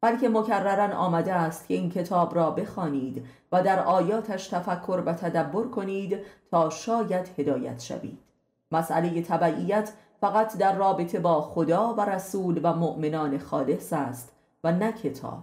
[0.00, 5.62] بلکه مکررن آمده است که این کتاب را بخوانید و در آیاتش تفکر و تدبر
[5.62, 6.18] کنید
[6.50, 8.18] تا شاید هدایت شوید.
[8.72, 14.31] مسئله تبعیت فقط در رابطه با خدا و رسول و مؤمنان خالص است
[14.64, 15.42] و نه کتاب.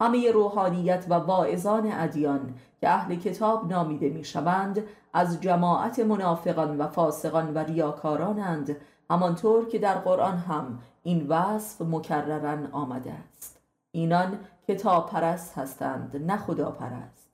[0.00, 7.54] همه روحانیت و واعظان ادیان که اهل کتاب نامیده می‌شوند از جماعت منافقان و فاسقان
[7.54, 8.76] و ریاکارانند
[9.10, 13.60] همانطور که در قرآن هم این وصف مکررن آمده است.
[13.92, 14.38] اینان
[14.68, 17.28] کتاب پرست هستند نه خدا پرست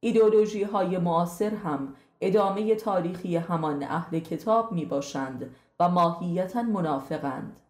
[0.00, 5.50] ایدئولوژی های معاصر هم ادامه تاریخی همان اهل کتاب می باشند
[5.80, 7.60] و ماهیتا منافقند.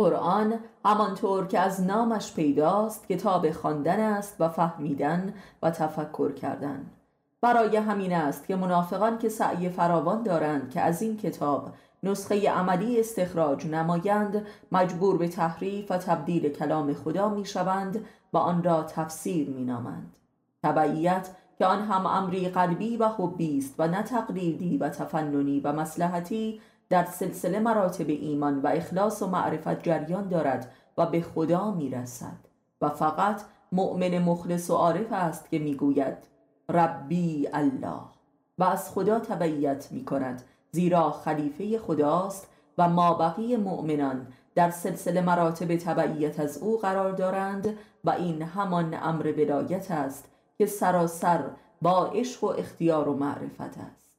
[0.00, 6.86] قرآن همانطور که از نامش پیداست کتاب خواندن است و فهمیدن و تفکر کردن
[7.40, 11.68] برای همین است که منافقان که سعی فراوان دارند که از این کتاب
[12.02, 18.62] نسخه عملی استخراج نمایند مجبور به تحریف و تبدیل کلام خدا می شوند و آن
[18.62, 20.16] را تفسیر می نامند.
[20.62, 25.72] تبعیت که آن هم امری قلبی و حبی است و نه تقلیدی و تفننی و
[25.72, 31.90] مسلحتی در سلسله مراتب ایمان و اخلاص و معرفت جریان دارد و به خدا می
[31.90, 32.36] رسد
[32.80, 36.16] و فقط مؤمن مخلص و عارف است که می‌گوید
[36.70, 38.00] ربی الله
[38.58, 42.46] و از خدا تبعیت می کند زیرا خلیفه خداست
[42.78, 49.32] و مابقی مؤمنان در سلسله مراتب تبعیت از او قرار دارند و این همان امر
[49.36, 51.44] ولایت است که سراسر
[51.82, 54.09] با عشق و اختیار و معرفت است.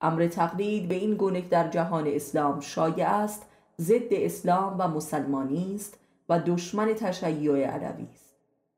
[0.00, 3.46] امر تقلید به این گونه در جهان اسلام شایع است
[3.80, 8.34] ضد اسلام و مسلمانی است و دشمن تشیع علوی است.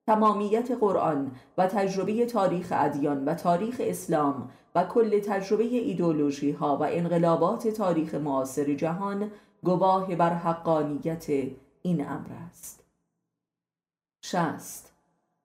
[0.07, 6.83] تمامیت قرآن و تجربه تاریخ ادیان و تاریخ اسلام و کل تجربه ایدولوژی ها و
[6.83, 9.31] انقلابات تاریخ معاصر جهان
[9.63, 11.27] گواه بر حقانیت
[11.83, 12.85] این امر است.
[14.25, 14.93] شست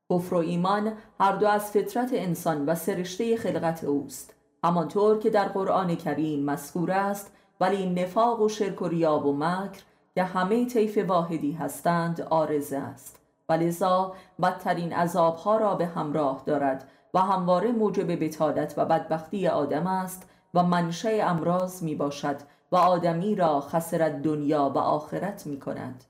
[0.09, 4.35] کفر و ایمان هر دو از فطرت انسان و سرشته خلقت اوست.
[4.63, 9.81] همانطور که در قرآن کریم مذکور است ولی نفاق و شرک و ریاب و مکر
[10.15, 13.19] که همه طیف واحدی هستند آرزه است.
[13.49, 19.87] و لذا بدترین عذابها را به همراه دارد و همواره موجب بتالت و بدبختی آدم
[19.87, 22.35] است و منشأ امراض می باشد
[22.71, 26.03] و آدمی را خسرت دنیا و آخرت می کند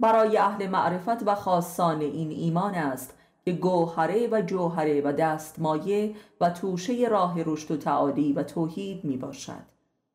[0.00, 6.50] برای اهل معرفت و خاصان این ایمان است که گوهره و جوهره و دستمایه و
[6.50, 9.70] توشه راه رشد و تعالی و توحید می باشد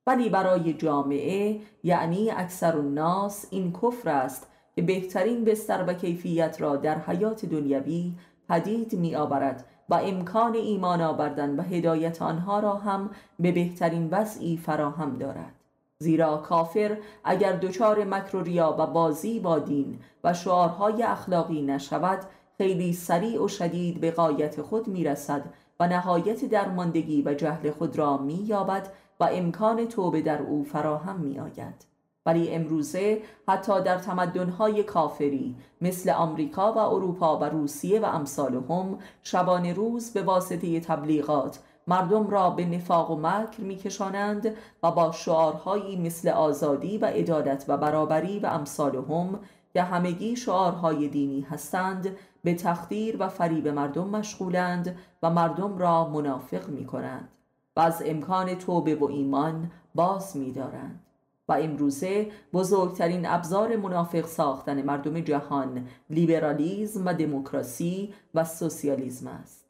[0.08, 6.76] ولی برای جامعه یعنی اکثر الناس این کفر است که بهترین بستر و کیفیت را
[6.76, 8.14] در حیات دنیوی
[8.50, 13.10] پدید می آورد و امکان ایمان آوردن و هدایت آنها را هم
[13.40, 15.54] به بهترین وضعی فراهم دارد.
[15.98, 22.20] زیرا کافر اگر دچار مکر و ریا و بازی با دین و شعارهای اخلاقی نشود
[22.58, 25.44] خیلی سریع و شدید به قایت خود می‌رسد
[25.80, 28.88] و نهایت درماندگی و جهل خود را مییابد
[29.20, 31.86] و امکان توبه در او فراهم میآید.
[32.26, 39.66] ولی امروزه حتی در تمدنهای کافری مثل آمریکا و اروپا و روسیه و امثالهم شبان
[39.66, 46.30] روز به واسطه تبلیغات مردم را به نفاق و مکر میکشانند و با شعارهایی مثل
[46.30, 49.40] آزادی و عدالت و برابری و امثالهم
[49.74, 52.16] که همگی شعارهای دینی هستند
[52.46, 57.30] به تخدیر و فریب مردم مشغولند و مردم را منافق می کنند
[57.76, 61.02] و از امکان توبه و ایمان باز می دارند.
[61.48, 69.66] و امروزه بزرگترین ابزار منافق ساختن مردم جهان لیبرالیزم و دموکراسی و سوسیالیسم است.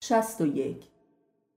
[0.00, 0.84] 61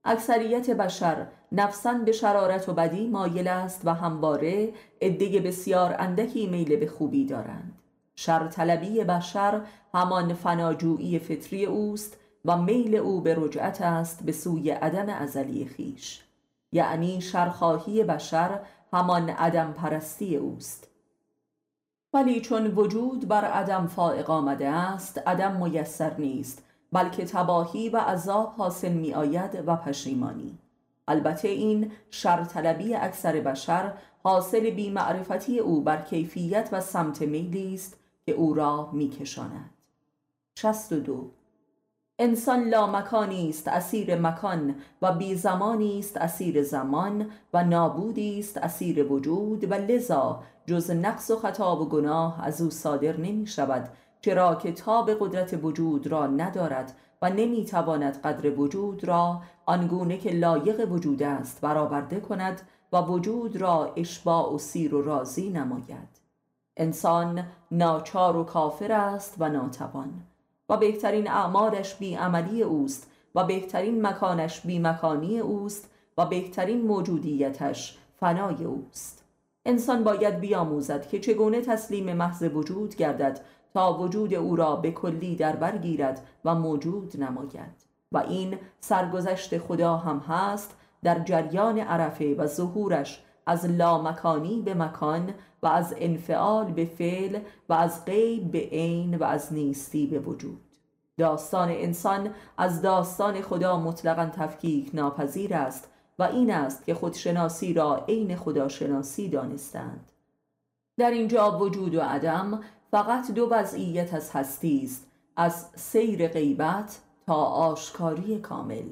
[0.06, 6.76] اکثریت بشر نفسا به شرارت و بدی مایل است و همواره عده بسیار اندکی میل
[6.76, 7.73] به خوبی دارند.
[8.16, 9.62] شر طلبی بشر
[9.94, 16.24] همان فناجویی فطری اوست و میل او به رجعت است به سوی عدم ازلی خیش
[16.74, 18.60] یعنی شرخواهی بشر
[18.94, 20.88] همان عدم پرستی اوست.
[22.14, 28.54] ولی چون وجود بر عدم فائق آمده است عدم میسر نیست بلکه تباهی و عذاب
[28.58, 30.58] حاصل می آید و پشیمانی.
[31.08, 38.32] البته این شرطلبی اکثر بشر حاصل بیمعرفتی او بر کیفیت و سمت میلی است که
[38.32, 39.70] او را میکشاند.
[40.56, 41.32] 62
[42.20, 49.12] انسان لامکانی است اسیر مکان و بی زمانی است اسیر زمان و نابودی است اسیر
[49.12, 53.90] وجود و لذا جز نقص و خطا و گناه از او صادر نمی شود
[54.22, 60.92] چرا که تاب قدرت وجود را ندارد و نمی‌تواند قدر وجود را آنگونه که لایق
[60.92, 62.62] وجود است برآورده کند
[62.94, 66.23] و وجود را اشباع و سیر و راضی نماید.
[66.78, 70.14] انسان ناچار و کافر است و ناتوان.
[70.70, 77.98] و بهترین اعمالش بی عملی اوست و بهترین مکانش بی مکانی اوست و بهترین موجودیتش
[78.20, 79.24] فنای اوست.
[79.66, 83.40] انسان باید بیاموزد که چگونه تسلیم محض وجود گردد
[83.74, 87.84] تا وجود او را به کلی در بر گیرد و موجود نماید.
[88.12, 95.34] و این سرگذشت خدا هم هست در جریان عرفه و ظهورش از لامکانی به مکان
[95.64, 97.40] و از انفعال به فعل
[97.70, 100.62] و از غیب به عین و از نیستی به وجود.
[101.18, 105.90] داستان انسان از داستان خدا مطلقا تفکیک ناپذیر است
[106.20, 110.12] و این است که خودشناسی را عین خداشناسی دانستند.
[110.98, 112.60] در اینجا وجود و عدم
[112.92, 118.86] فقط دو وضعیت از هستی است از سیر غیبت تا آشکاری کامل.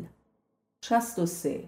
[0.84, 1.64] 63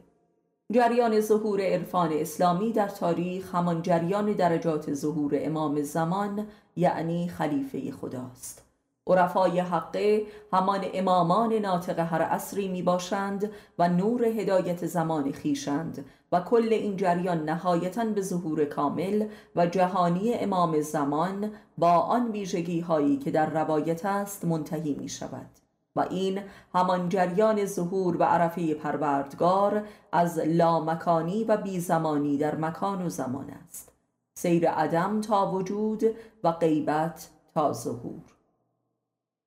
[0.74, 8.64] جریان ظهور عرفان اسلامی در تاریخ همان جریان درجات ظهور امام زمان یعنی خلیفه خداست.
[9.08, 10.22] عرفای حقه
[10.54, 16.98] همان امامان ناطق هر عصری می باشند و نور هدایت زمان خیشند و کل این
[16.98, 23.50] جریان نهایتا به ظهور کامل و جهانی امام زمان با آن ویژگی هایی که در
[23.50, 25.63] روایت است منتهی می شود
[25.96, 26.42] و این
[26.74, 33.92] همان جریان ظهور و عرفه پروردگار از لامکانی و بیزمانی در مکان و زمان است.
[34.34, 36.04] سیر عدم تا وجود
[36.44, 38.22] و غیبت تا ظهور.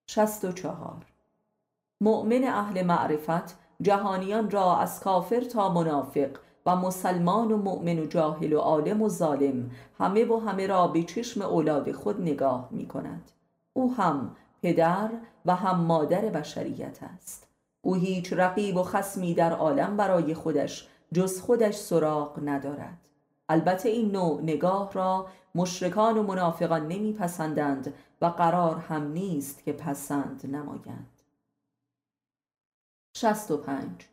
[0.09, 1.05] 64
[2.01, 6.29] مؤمن اهل معرفت جهانیان را از کافر تا منافق
[6.65, 11.03] و مسلمان و مؤمن و جاهل و عالم و ظالم همه و همه را به
[11.03, 13.31] چشم اولاد خود نگاه می کند
[13.73, 15.09] او هم پدر
[15.45, 17.47] و هم مادر بشریت است.
[17.81, 22.97] او هیچ رقیب و خسمی در عالم برای خودش جز خودش سراغ ندارد.
[23.49, 30.41] البته این نوع نگاه را مشرکان و منافقان نمیپسندند و قرار هم نیست که پسند
[30.55, 31.21] نمایند.
[33.15, 34.07] 65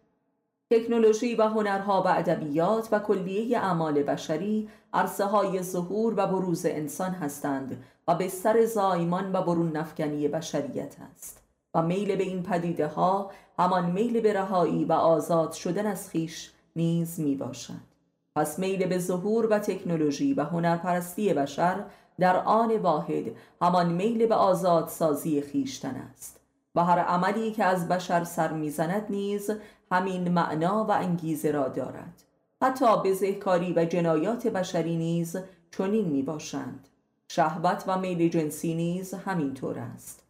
[0.70, 7.10] تکنولوژی و هنرها و ادبیات و کلیه اعمال بشری عرصه های ظهور و بروز انسان
[7.10, 11.42] هستند و بستر زایمان و برون نفکنی بشریت است
[11.74, 16.52] و میل به این پدیده ها همان میل به رهایی و آزاد شدن از خیش
[16.76, 17.94] نیز می باشد
[18.36, 21.84] پس میل به ظهور و تکنولوژی و هنرپرستی بشر
[22.18, 23.24] در آن واحد
[23.62, 26.40] همان میل به آزاد سازی خیشتن است
[26.74, 29.50] و هر عملی که از بشر سر می‌زند نیز
[29.92, 32.22] همین معنا و انگیزه را دارد.
[32.62, 35.36] حتی بزهکاری و جنایات بشری نیز
[35.78, 36.88] چنین می باشند
[37.34, 40.22] شهوت و میل جنسی نیز همینطور است.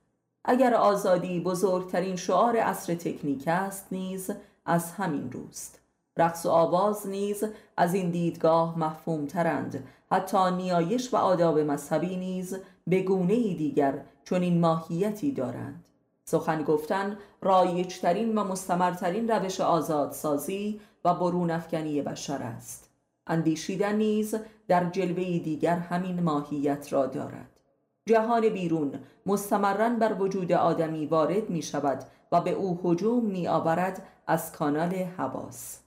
[0.45, 4.31] اگر آزادی بزرگترین شعار عصر تکنیک است نیز
[4.67, 5.81] از همین روست.
[6.17, 7.45] رقص و آواز نیز
[7.77, 14.43] از این دیدگاه مفهوم ترند حتی نیایش و آداب مذهبی نیز به گونه دیگر چون
[14.43, 15.85] این ماهیتی دارند.
[16.25, 22.84] سخن گفتن رایجترین و مستمرترین روش آزادسازی و برون افکنی بشر است.
[23.27, 24.35] اندیشیدن نیز
[24.69, 27.61] در جلوه دیگر همین ماهیت را دارد.
[28.07, 34.03] جهان بیرون مستمرا بر وجود آدمی وارد می شود و به او هجوم می آورد
[34.27, 35.81] از کانال حواس.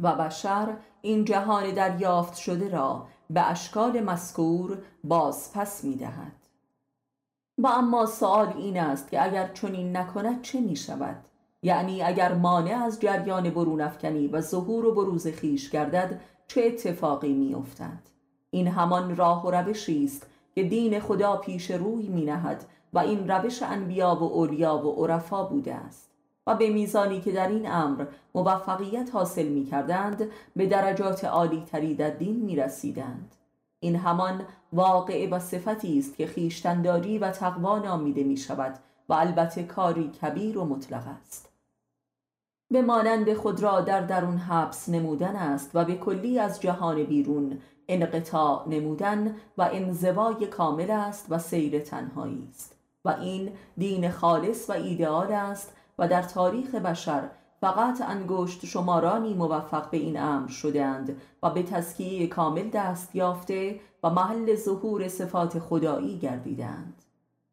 [0.00, 6.32] و بشر این جهان دریافت شده را به اشکال مذکور باز پس می دهد
[7.58, 11.16] و اما سوال این است که اگر چنین نکند چه می شود؟
[11.62, 17.32] یعنی اگر مانع از جریان برون افکنی و ظهور و بروز خیش گردد چه اتفاقی
[17.32, 18.00] می افتد؟
[18.50, 23.30] این همان راه و روشی است که دین خدا پیش روی می نهد و این
[23.30, 26.10] روش انبیا و اولیا و عرفا بوده است
[26.46, 31.94] و به میزانی که در این امر موفقیت حاصل می کردند به درجات عالی تری
[31.94, 33.34] در دین می رسیدند.
[33.80, 38.78] این همان واقع و صفتی است که خیشتنداری و تقوا نامیده می شود
[39.08, 41.53] و البته کاری کبیر و مطلق است
[42.70, 47.58] به مانند خود را در درون حبس نمودن است و به کلی از جهان بیرون
[47.88, 52.76] انقطاع نمودن و انزوای کامل است و سیر تنهایی است.
[53.04, 59.90] و این دین خالص و ایدئال است و در تاریخ بشر فقط انگشت شمارانی موفق
[59.90, 66.18] به این امر شدند و به تزکیه کامل دست یافته و محل ظهور صفات خدایی
[66.18, 67.02] گردیدند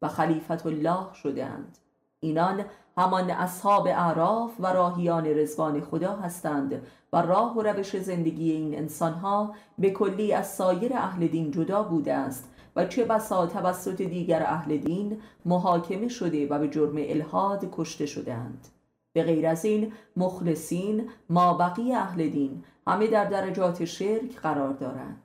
[0.02, 1.78] و خلیفت الله شدند
[2.20, 2.64] اینان
[2.96, 9.54] همان اصحاب اعراف و راهیان رزوان خدا هستند و راه و روش زندگی این انسانها
[9.78, 14.76] به کلی از سایر اهل دین جدا بوده است و چه بسا توسط دیگر اهل
[14.76, 18.68] دین محاکمه شده و به جرم الهاد کشته شدهاند
[19.12, 25.22] به غیر از این مخلصین ما بقی اهل دین همه در درجات شرک قرار دارند.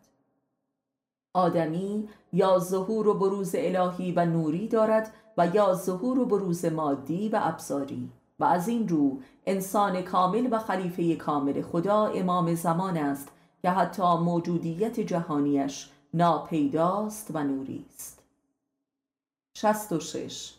[1.33, 7.29] آدمی یا ظهور و بروز الهی و نوری دارد و یا ظهور و بروز مادی
[7.29, 8.09] و ابزاری.
[8.39, 13.27] و از این رو انسان کامل و خلیفه کامل خدا امام زمان است
[13.61, 18.23] که حتی موجودیت جهانیش ناپیداست و نوری است.
[19.57, 20.53] 66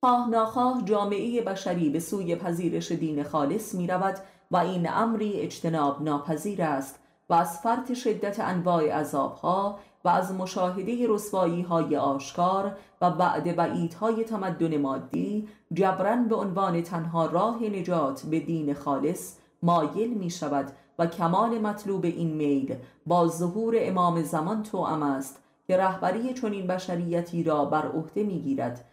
[0.00, 4.16] خواه ناخواه جامعه بشری به سوی پذیرش دین خالص می رود
[4.50, 6.98] و این امری اجتناب ناپذیر است
[7.28, 13.58] و از فرط شدت انواع عذابها و از مشاهده رسوایی های آشکار و بعد
[13.94, 20.72] های تمدن مادی جبران به عنوان تنها راه نجات به دین خالص مایل می شود
[20.98, 22.76] و کمال مطلوب این میل
[23.06, 28.84] با ظهور امام زمان توأم است که رهبری چنین بشریتی را بر عهده می‌گیرد.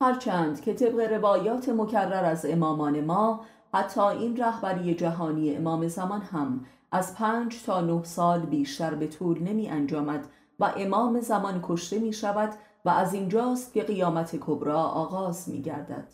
[0.00, 3.40] هرچند که طبق روایات مکرر از امامان ما
[3.74, 9.42] حتی این رهبری جهانی امام زمان هم از پنج تا نه سال بیشتر به طول
[9.42, 10.26] نمی انجامد
[10.60, 16.08] و امام زمان کشته می شود و از اینجاست که قیامت کبرا آغاز می گردد.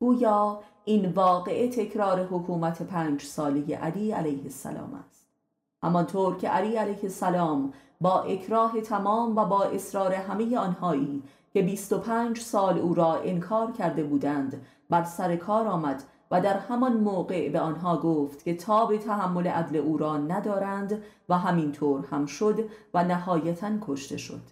[0.00, 5.26] گویا این واقعه تکرار حکومت پنج ساله علی علیه السلام است.
[5.82, 12.40] همانطور که علی علیه السلام با اکراه تمام و با اصرار همه آنهایی که 25
[12.40, 17.60] سال او را انکار کرده بودند بر سر کار آمد و در همان موقع به
[17.60, 22.64] آنها گفت که تاب تحمل عدل او را ندارند و همینطور هم شد
[22.94, 24.42] و نهایتا کشته شد.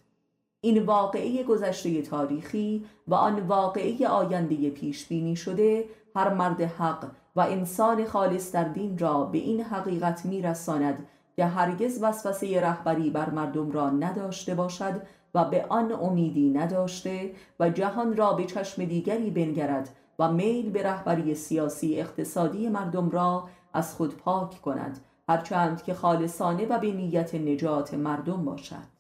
[0.61, 5.85] این واقعه گذشته تاریخی و آن واقعه آینده پیش بینی شده
[6.16, 11.07] هر مرد حق و انسان خالص در دین را به این حقیقت میرساند
[11.37, 15.03] که هرگز وسوسه رهبری بر مردم را نداشته باشد
[15.35, 19.89] و به آن امیدی نداشته و جهان را به چشم دیگری بنگرد
[20.19, 26.66] و میل به رهبری سیاسی اقتصادی مردم را از خود پاک کند هرچند که خالصانه
[26.66, 28.99] و به نیت نجات مردم باشد.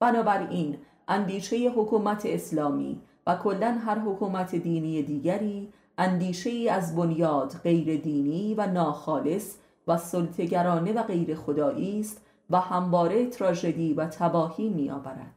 [0.00, 8.00] بنابراین اندیشه حکومت اسلامی و کلا هر حکومت دینی دیگری اندیشه ای از بنیاد غیر
[8.00, 9.56] دینی و ناخالص
[9.86, 15.35] و سلطگرانه و غیر خدایی است و همواره تراژدی و تباهی میآورد.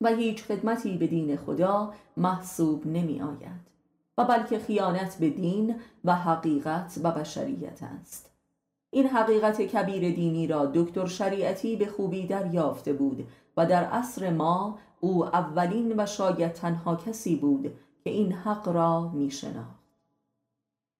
[0.00, 3.68] و هیچ خدمتی به دین خدا محسوب نمی آید.
[4.18, 8.30] و بلکه خیانت به دین و حقیقت و بشریت است.
[8.90, 14.78] این حقیقت کبیر دینی را دکتر شریعتی به خوبی دریافته بود و در عصر ما
[15.00, 17.62] او اولین و شاید تنها کسی بود
[18.04, 19.78] که این حق را می شناخت.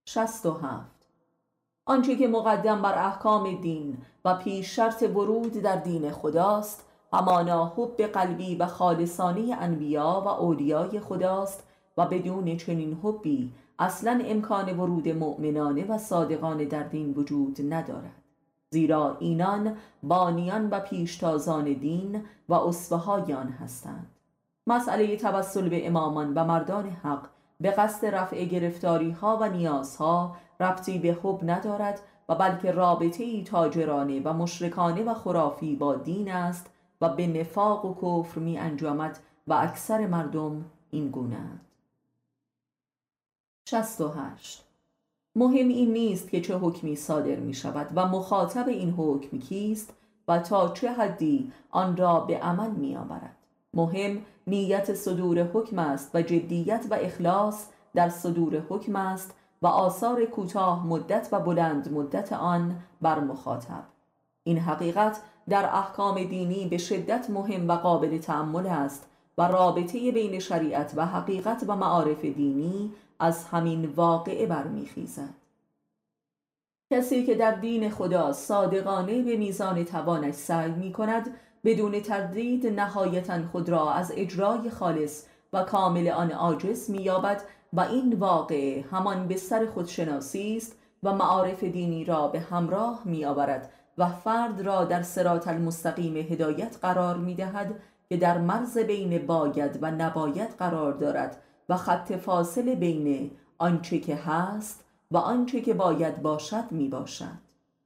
[0.05, 0.91] 67
[1.87, 8.03] آنچه که مقدم بر احکام دین و پیش شرط ورود در دین خداست همانا حب
[8.03, 11.63] قلبی و خالصانه انبیا و اولیای خداست
[11.97, 18.23] و بدون چنین حبی اصلا امکان ورود مؤمنانه و صادقانه در دین وجود ندارد.
[18.71, 22.97] زیرا اینان بانیان و پیشتازان دین و اصفه
[23.61, 24.07] هستند.
[24.67, 27.27] مسئله توسل به امامان و مردان حق
[27.61, 33.45] به قصد رفع گرفتاری ها و نیازها ربطی به حب ندارد و بلکه رابطه ای
[33.45, 36.71] تاجرانه و مشرکانه و خرافی با دین است
[37.01, 41.61] و به نفاق و کفر می انجامد و اکثر مردم این گونه
[43.69, 44.65] 68
[45.37, 49.93] مهم این نیست که چه حکمی صادر می شود و مخاطب این حکم کیست
[50.29, 53.37] و تا چه حدی آن را به عمل می آورد.
[53.75, 60.25] مهم نیت صدور حکم است و جدیت و اخلاص در صدور حکم است و آثار
[60.25, 63.85] کوتاه مدت و بلند مدت آن بر مخاطب.
[64.45, 69.07] این حقیقت در احکام دینی به شدت مهم و قابل تعمل است
[69.39, 75.35] و رابطه بین شریعت و حقیقت و معارف دینی از همین واقعه برمیخیزد.
[76.93, 81.35] کسی که در دین خدا صادقانه به میزان توانش سعی می کند
[81.65, 87.43] بدون تردید نهایتا خود را از اجرای خالص و کامل آن عاجز مییابد
[87.73, 93.73] و این واقعه همان به سر خودشناسی است و معارف دینی را به همراه میآورد
[93.99, 97.75] و فرد را در سرات المستقیم هدایت قرار می دهد
[98.09, 104.17] که در مرز بین باید و نباید قرار دارد و خط فاصله بین آنچه که
[104.17, 107.39] هست و آنچه که باید باشد می باشد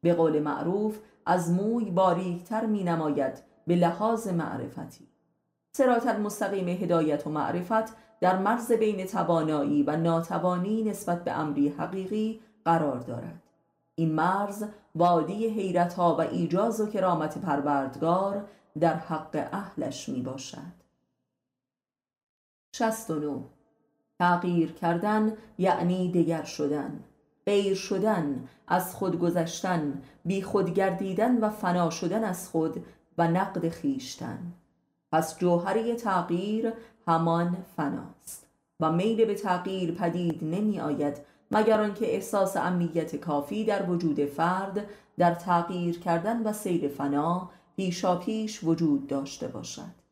[0.02, 5.08] به قول معروف از موی باریکتر می نماید به لحاظ معرفتی.
[5.72, 12.40] سرات المستقیم هدایت و معرفت در مرز بین توانایی و ناتوانی نسبت به امری حقیقی
[12.64, 13.41] قرار دارد.
[13.94, 14.64] این مرز
[14.94, 18.48] وادی حیرت ها و ایجاز و کرامت پروردگار
[18.80, 20.82] در حق اهلش می باشد
[22.74, 23.44] 69
[24.18, 27.04] تغییر کردن یعنی دگر شدن
[27.46, 32.84] غیر شدن از خود گذشتن بی خود گردیدن و فنا شدن از خود
[33.18, 34.52] و نقد خیشتن
[35.12, 36.72] پس جوهره تغییر
[37.06, 38.46] همان فناست
[38.80, 44.86] و میل به تغییر پدید نمی آید مگر آنکه احساس امنیت کافی در وجود فرد
[45.18, 50.02] در تغییر کردن و سیر فنا پیشا پیش وجود داشته باشد.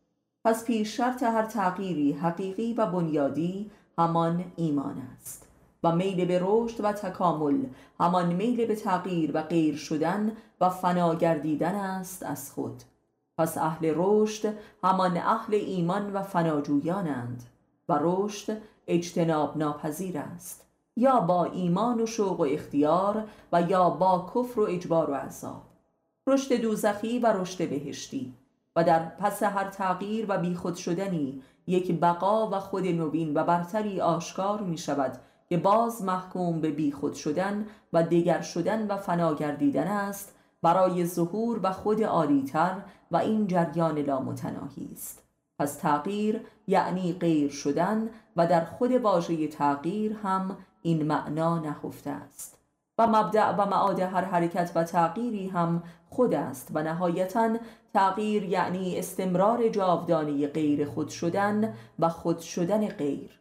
[0.45, 5.47] پس پیش شرط هر تغییری حقیقی و بنیادی همان ایمان است
[5.85, 7.65] و میل به رشد و تکامل
[8.01, 12.83] همان میل به تغییر و غیر شدن و فنا گردیدن است از خود.
[13.39, 17.43] پس اهل رشد همان اهل ایمان و فناجویانند
[17.89, 20.70] و رشد اجتناب ناپذیر است.
[21.01, 25.63] یا با ایمان و شوق و اختیار و یا با کفر و اجبار و عذاب
[26.27, 28.35] رشد دوزخی و رشد بهشتی.
[28.77, 34.01] و در پس هر تغییر و بیخود شدنی یک بقا و خود نوین و برتری
[34.01, 40.35] آشکار می شود که باز محکوم به بیخود شدن و دیگر شدن و فناگردیدن است
[40.63, 42.77] برای ظهور و خود عالیتر
[43.11, 45.23] و این جریان لامتناهی است.
[45.59, 52.61] پس تغییر یعنی غیر شدن و در خود واژه تغییر هم این معنا نهفته است.
[52.99, 57.57] و مبدع و معاد هر حرکت و تغییری هم خود است و نهایتا
[57.95, 63.41] تغییر یعنی استمرار جاودانه غیر خود شدن و خود شدن غیر.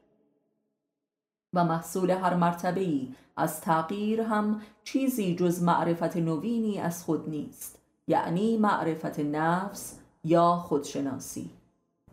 [1.54, 7.80] و محصول هر مرتبه ای از تغییر هم چیزی جز معرفت نوینی از خود نیست
[8.08, 11.50] یعنی معرفت نفس یا خودشناسی.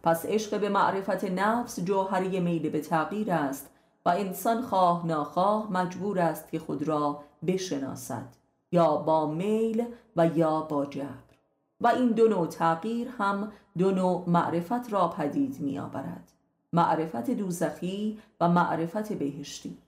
[0.02, 3.70] پس عشق به معرفت نفس جوهری میل به تغییر است
[4.06, 8.26] و انسان خواه ناخواه مجبور است که خود را بشناسد
[8.72, 9.84] یا با میل
[10.16, 11.36] و یا با جبر.
[11.80, 16.32] و این دو نوع تغییر هم دو نوع معرفت را پدید می آورد
[16.72, 19.78] معرفت دوزخی و معرفت بهشتی.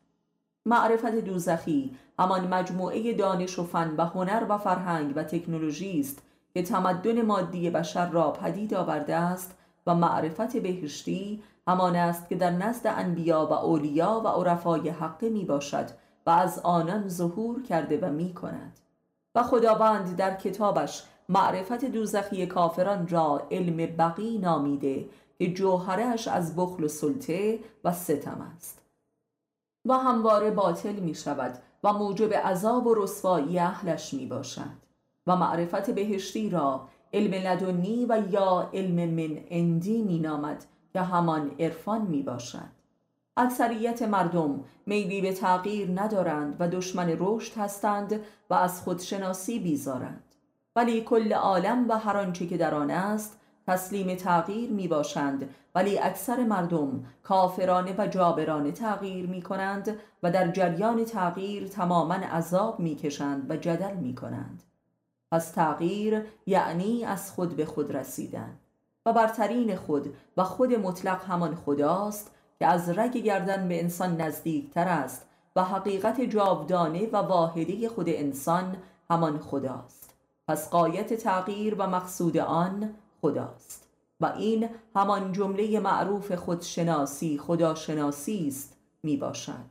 [0.67, 6.23] معرفت دوزخی همان مجموعه دانش و فن و هنر و فرهنگ و تکنولوژی است
[6.55, 9.55] که تمدن مادی بشر را پدید آورده است
[9.87, 15.45] و معرفت بهشتی همان است که در نزد انبیا و اولیا و عرفای حقه می
[15.45, 15.87] باشد
[16.27, 18.79] و از آنان ظهور کرده و می کند
[19.35, 25.09] و خداوند در کتابش معرفت دوزخی کافران را علم بقی نامیده
[25.39, 28.83] که جوهرش از بخل و سلطه و ستم است.
[29.85, 34.79] و همواره باطل می شود و موجب عذاب و رسوایی اهلش می باشد
[35.27, 40.65] و معرفت بهشتی را علم لدنی و یا علم من اندی می نامد
[40.99, 42.69] که همان عرفان می باشد
[43.37, 48.21] اکثریت مردم میلی به تغییر ندارند و دشمن رشد هستند
[48.51, 50.35] و از خودشناسی بیزارند.
[50.77, 55.99] ولی کل عالم و هر آنچه که در آن است تسلیم تغییر می باشند ولی
[55.99, 62.97] اکثر مردم کافرانه و جابرانه تغییر می کنند و در جریان تغییر تماما عذاب می
[62.97, 64.63] کشند و جدل می کنند
[65.33, 68.59] پس تغییر یعنی از خود به خود رسیدن.
[69.09, 74.89] و برترین خود و خود مطلق همان خداست که از رگ گردن به انسان نزدیکتر
[74.89, 78.77] است و حقیقت جاودانه و واحدی خود انسان
[79.11, 80.15] همان خداست.
[80.49, 83.89] پس قایت تغییر و مقصود آن خداست
[84.21, 89.65] و این همان جمله معروف خودشناسی خداشناسی است می باشد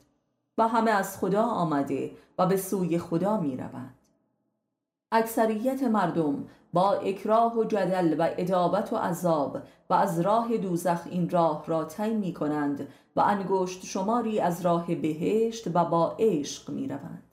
[0.57, 3.95] و همه از خدا آمده و به سوی خدا می روند
[5.11, 9.57] اکثریت مردم با اکراه و جدل و ادابت و عذاب
[9.89, 14.95] و از راه دوزخ این راه را طی می کنند و انگشت شماری از راه
[14.95, 17.23] بهشت و با عشق می روند.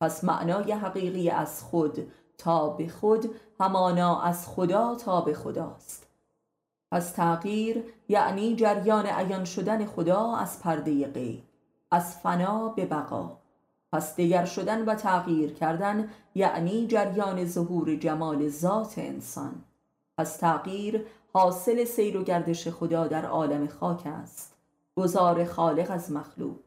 [0.00, 6.06] پس معنای حقیقی از خود تا به خود همانا از خدا تا به خداست
[6.92, 11.42] پس تغییر یعنی جریان عیان شدن خدا از پرده غیب
[11.90, 13.36] از فنا به بقا
[13.92, 19.64] پس دیگر شدن و تغییر کردن یعنی جریان ظهور جمال ذات انسان.
[20.18, 24.54] پس تغییر حاصل سیر و گردش خدا در عالم خاک است.
[24.96, 26.58] گذار خالق از مخلوق.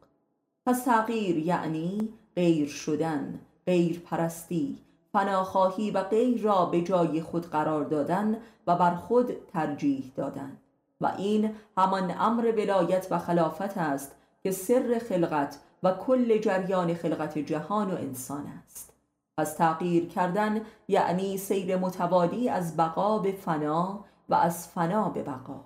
[0.65, 4.77] پس تغییر یعنی غیر شدن غیر پرستی
[5.13, 10.57] فناخواهی و غیر را به جای خود قرار دادن و بر خود ترجیح دادن.
[11.01, 17.37] و این همان امر ولایت و خلافت است که سر خلقت و کل جریان خلقت
[17.37, 18.93] جهان و انسان است.
[19.37, 25.59] پس تغییر کردن یعنی سیر متوالی از بقا به فنا و از فنا به بقا.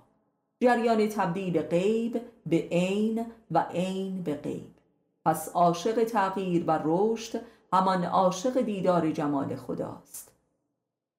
[0.62, 4.74] جریان تبدیل غیب به عین و عین به غیب.
[5.24, 7.40] پس عاشق تغییر و رشد
[7.72, 10.32] همان عاشق دیدار جمال خداست.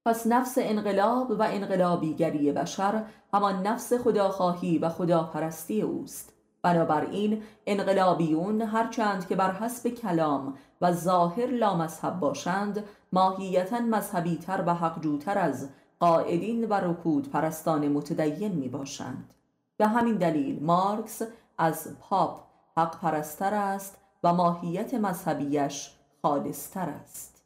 [0.06, 6.39] پس نفس انقلاب و انقلابیگری بشر همان نفس خداخواهی و خداپرستی اوست.
[6.62, 12.84] بنابراین انقلابیون هرچند که بر حسب کلام و ظاهر لامذهب باشند
[13.14, 19.34] ماهیتا مذهبی تر و حقجوتر از قائدین و رکود پرستان متدین می باشند
[19.78, 21.22] به همین دلیل مارکس
[21.58, 22.44] از پاپ
[22.78, 25.92] حق پرستر است و ماهیت مذهبیش
[26.22, 27.39] خالصتر است.